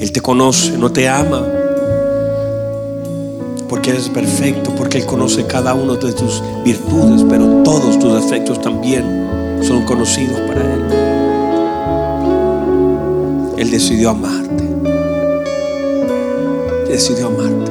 [0.00, 1.44] Él te conoce, no te ama
[3.68, 8.60] porque eres perfecto, porque Él conoce cada uno de tus virtudes, pero todos tus defectos
[8.60, 9.04] también
[9.62, 10.82] son conocidos para Él.
[13.58, 14.64] Él decidió amarte.
[16.88, 17.70] Decidió amarte.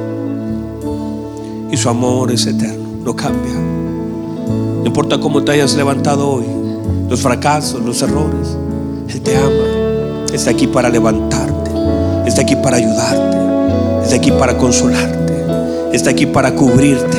[1.72, 3.54] Y su amor es eterno, no cambia.
[3.54, 6.46] No importa cómo te hayas levantado hoy,
[7.08, 8.56] los fracasos, los errores,
[9.08, 10.24] Él te ama.
[10.32, 11.27] Está aquí para levantarte,
[12.38, 13.36] está aquí para ayudarte,
[14.04, 15.18] está aquí para consolarte
[15.92, 17.18] está aquí para cubrirte,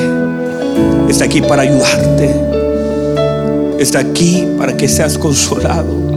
[1.08, 2.34] está aquí para ayudarte,
[3.78, 6.10] está aquí para que seas consolado.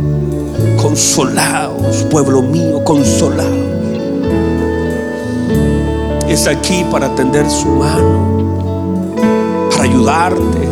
[0.81, 3.51] Consolados, pueblo mío, consolados.
[6.29, 9.15] Está aquí para tender su mano,
[9.71, 10.67] para ayudarte,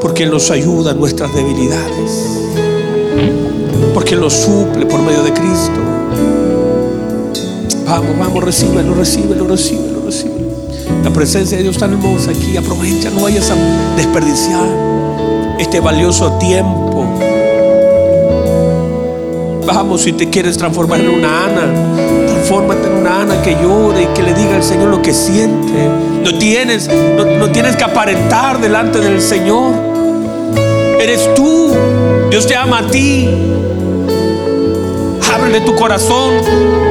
[0.00, 2.40] porque Él nos ayuda en nuestras debilidades,
[3.94, 5.99] porque Él nos suple por medio de Cristo.
[7.90, 10.46] Vamos, vamos, recíbelo, recíbelo, recíbelo, recíbelo.
[11.02, 12.56] La presencia de Dios tan hermosa aquí.
[12.56, 13.56] Aprovecha, no vayas a
[13.96, 14.64] desperdiciar
[15.58, 17.04] este valioso tiempo.
[19.66, 24.06] Vamos, si te quieres transformar en una Ana, transfórmate en una Ana que llore y
[24.14, 25.88] que le diga al Señor lo que siente.
[26.22, 29.72] No tienes, no, no tienes que aparentar delante del Señor.
[31.00, 31.72] Eres tú.
[32.30, 33.28] Dios te ama a ti.
[35.34, 36.89] Ábrele tu corazón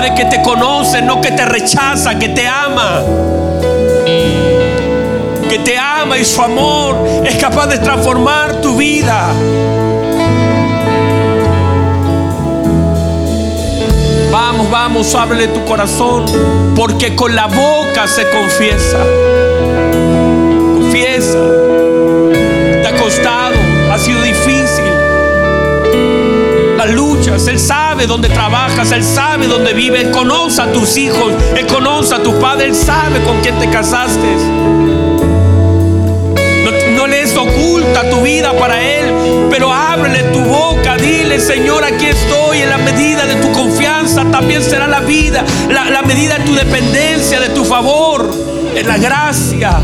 [0.00, 3.02] Padre que te conoce, no que te rechaza, que te ama.
[5.46, 9.28] Que te ama y su amor es capaz de transformar tu vida.
[14.32, 16.24] Vamos, vamos, ábrele tu corazón,
[16.74, 19.04] porque con la boca se confiesa.
[27.48, 32.14] Él sabe dónde trabajas, Él sabe dónde vives, Él conoce a tus hijos, Él conoce
[32.14, 34.36] a tu padre, Él sabe con quién te casaste.
[36.64, 42.06] No, no les oculta tu vida para Él, pero ábrele tu boca, dile, Señor, aquí
[42.06, 46.44] estoy en la medida de tu confianza, también será la vida, la, la medida de
[46.44, 48.30] tu dependencia, de tu favor,
[48.74, 49.80] en la gracia.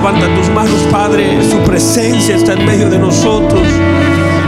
[0.00, 1.38] Levanta tus manos, Padre.
[1.50, 3.60] Su presencia está en medio de nosotros.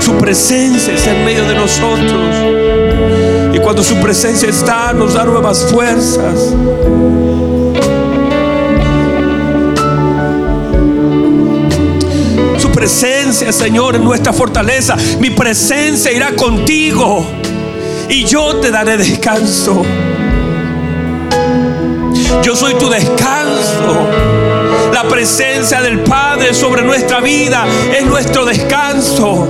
[0.00, 2.34] Su presencia está en medio de nosotros.
[3.52, 6.54] Y cuando su presencia está, nos da nuevas fuerzas.
[12.58, 14.96] Su presencia, Señor, es nuestra fortaleza.
[15.20, 17.26] Mi presencia irá contigo
[18.08, 19.82] y yo te daré descanso.
[22.42, 24.41] Yo soy tu descanso.
[24.92, 27.64] La presencia del Padre sobre nuestra vida
[27.96, 29.48] es nuestro descanso.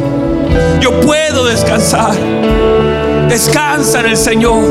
[0.80, 2.14] Yo puedo descansar.
[3.28, 4.62] Descansa en el Señor.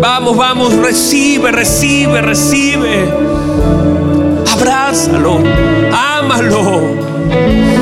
[0.00, 3.08] Vamos, vamos, recibe, recibe, recibe.
[4.52, 5.40] Abrázalo,
[5.92, 7.81] ámalo.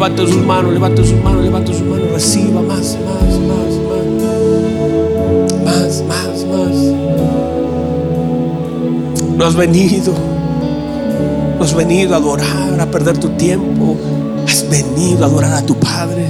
[0.00, 2.10] Vamos, levanta sus manos, levanta sus manos, levanta sus manos.
[2.10, 4.02] Reciba más, más, más, más.
[5.62, 6.76] Más, más, más.
[9.36, 10.14] No has venido.
[11.58, 13.94] No has venido a adorar, a perder tu tiempo.
[14.48, 16.24] Has venido a adorar a tu Padre.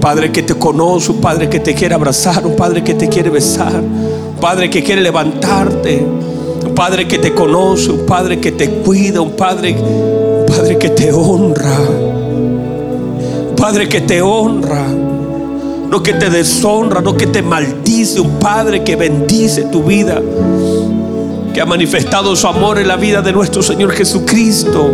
[0.00, 3.28] Padre que te conoce, un Padre que te quiere abrazar, un Padre que te quiere
[3.28, 3.82] besar,
[4.40, 6.06] Padre que quiere levantarte,
[6.64, 9.74] un Padre que te conoce, un Padre que te cuida, un Padre,
[10.58, 11.78] Padre que te honra,
[13.56, 18.96] Padre que te honra, no que te deshonra, no que te maldice, un Padre que
[18.96, 20.20] bendice tu vida,
[21.54, 24.90] que ha manifestado su amor en la vida de nuestro Señor Jesucristo.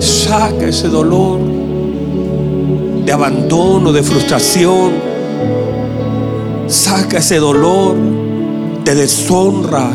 [0.00, 1.39] Saca ese dolor
[3.10, 4.92] de abandono, de frustración.
[6.68, 7.96] Saca ese dolor
[8.84, 9.90] de deshonra.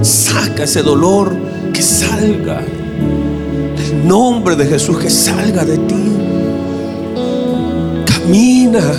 [0.00, 1.34] Saca ese dolor
[1.72, 2.60] que salga.
[2.60, 6.04] El nombre de Jesús que salga de ti.
[8.06, 8.94] Camina.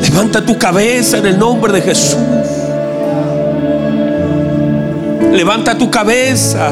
[0.00, 2.16] Levanta tu cabeza en el nombre de Jesús.
[5.30, 6.70] Levanta tu cabeza.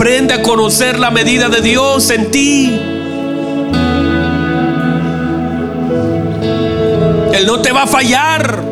[0.00, 2.80] Aprende a conocer la medida de Dios en ti.
[7.34, 8.62] Él no te va a fallar.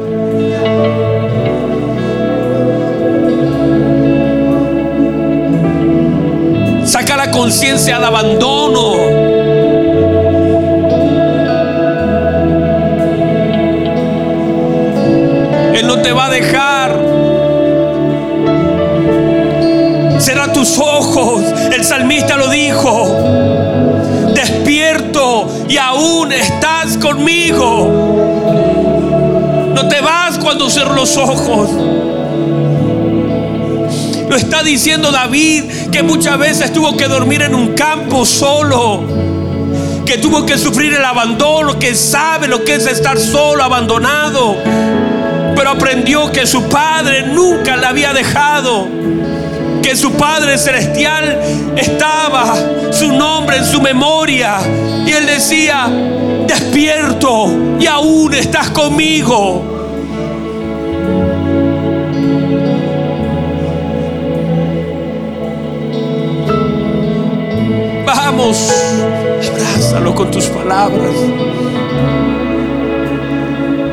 [6.87, 8.95] Saca la conciencia al abandono.
[15.75, 16.98] Él no te va a dejar.
[21.73, 23.09] El salmista lo dijo.
[24.35, 27.89] Despierto y aún estás conmigo.
[29.75, 31.71] No te vas cuando cierro los ojos.
[34.29, 39.03] Lo está diciendo David que muchas veces tuvo que dormir en un campo solo.
[40.07, 44.57] Que tuvo que sufrir el abandono, que sabe lo que es estar solo, abandonado.
[45.57, 48.87] Pero aprendió que su padre nunca le había dejado.
[49.89, 51.41] Que su Padre Celestial
[51.75, 52.55] estaba,
[52.93, 54.59] su nombre en su memoria.
[55.07, 55.89] Y él decía,
[56.47, 59.63] despierto y aún estás conmigo.
[68.05, 68.71] Vamos,
[69.51, 71.15] abrázalo con tus palabras.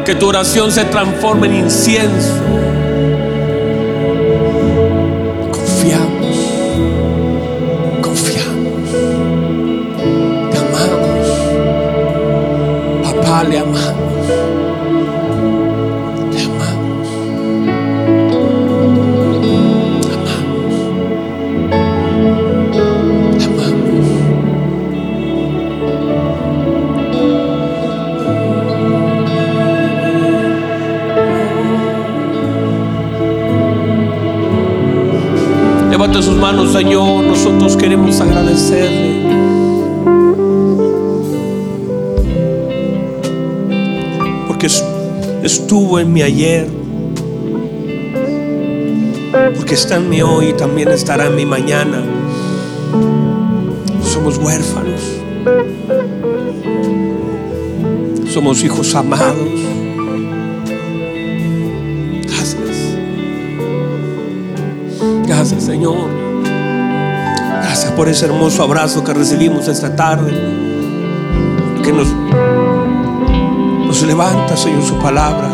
[0.04, 2.34] Que tu oración se transforme en incienso.
[13.36, 13.82] Papá, le amamos.
[16.32, 17.08] Le amamos.
[17.28, 17.60] Amamos.
[20.14, 20.46] Amamos.
[35.92, 37.26] Levante sus manos, Señor.
[37.26, 39.55] Nosotros queremos agradecerle.
[45.46, 46.68] Estuvo en mi ayer.
[49.56, 52.04] Porque está en mi hoy y también estará en mi mañana.
[54.04, 55.02] Somos huérfanos.
[58.30, 59.36] Somos hijos amados.
[62.24, 62.98] Gracias.
[65.28, 66.10] Gracias, Señor.
[67.62, 70.34] Gracias por ese hermoso abrazo que recibimos esta tarde.
[71.84, 72.08] Que nos,
[73.96, 75.48] nos levanta, Señor, su palabra.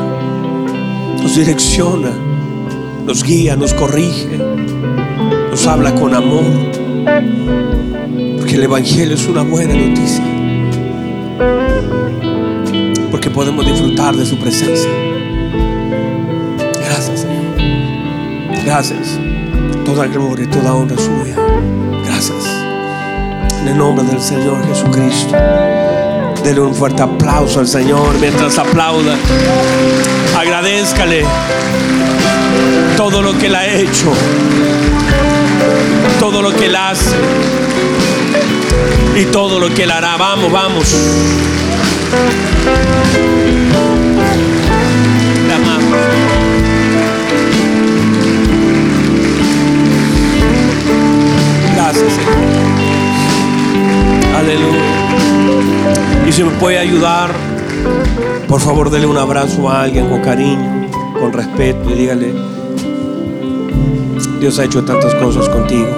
[1.22, 2.10] Nos direcciona,
[3.06, 4.39] nos guía, nos corrige,
[5.52, 6.44] nos habla con amor.
[8.38, 10.24] Porque el Evangelio es una buena noticia.
[13.12, 14.89] Porque podemos disfrutar de su presencia.
[16.84, 18.66] Gracias, Señor.
[18.66, 19.20] Gracias.
[19.86, 21.36] Toda gloria y toda honra suya.
[22.04, 22.48] Gracias.
[23.62, 25.38] En el nombre del Señor Jesucristo.
[26.44, 29.16] Dele un fuerte aplauso al Señor mientras aplauda.
[30.38, 31.24] Agradezcale
[32.98, 34.12] todo lo que Él ha hecho.
[36.20, 37.16] Todo lo que Él hace.
[39.16, 40.18] Y todo lo que Él hará.
[40.18, 40.96] Vamos, vamos.
[51.76, 52.36] Gracias, Señor.
[54.36, 54.81] Aleluya.
[56.32, 57.30] Y si me puede ayudar,
[58.48, 62.34] por favor, dele un abrazo a alguien con cariño, con respeto y dígale,
[64.40, 65.90] Dios ha hecho tantas cosas contigo.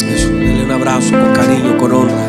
[0.00, 2.26] Eso, dele un abrazo con cariño, con honra.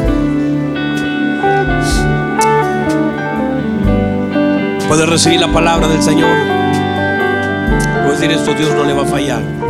[4.88, 6.57] Puede recibir la palabra del Señor.
[8.18, 9.66] Decir esto, Dios no le va a fallar.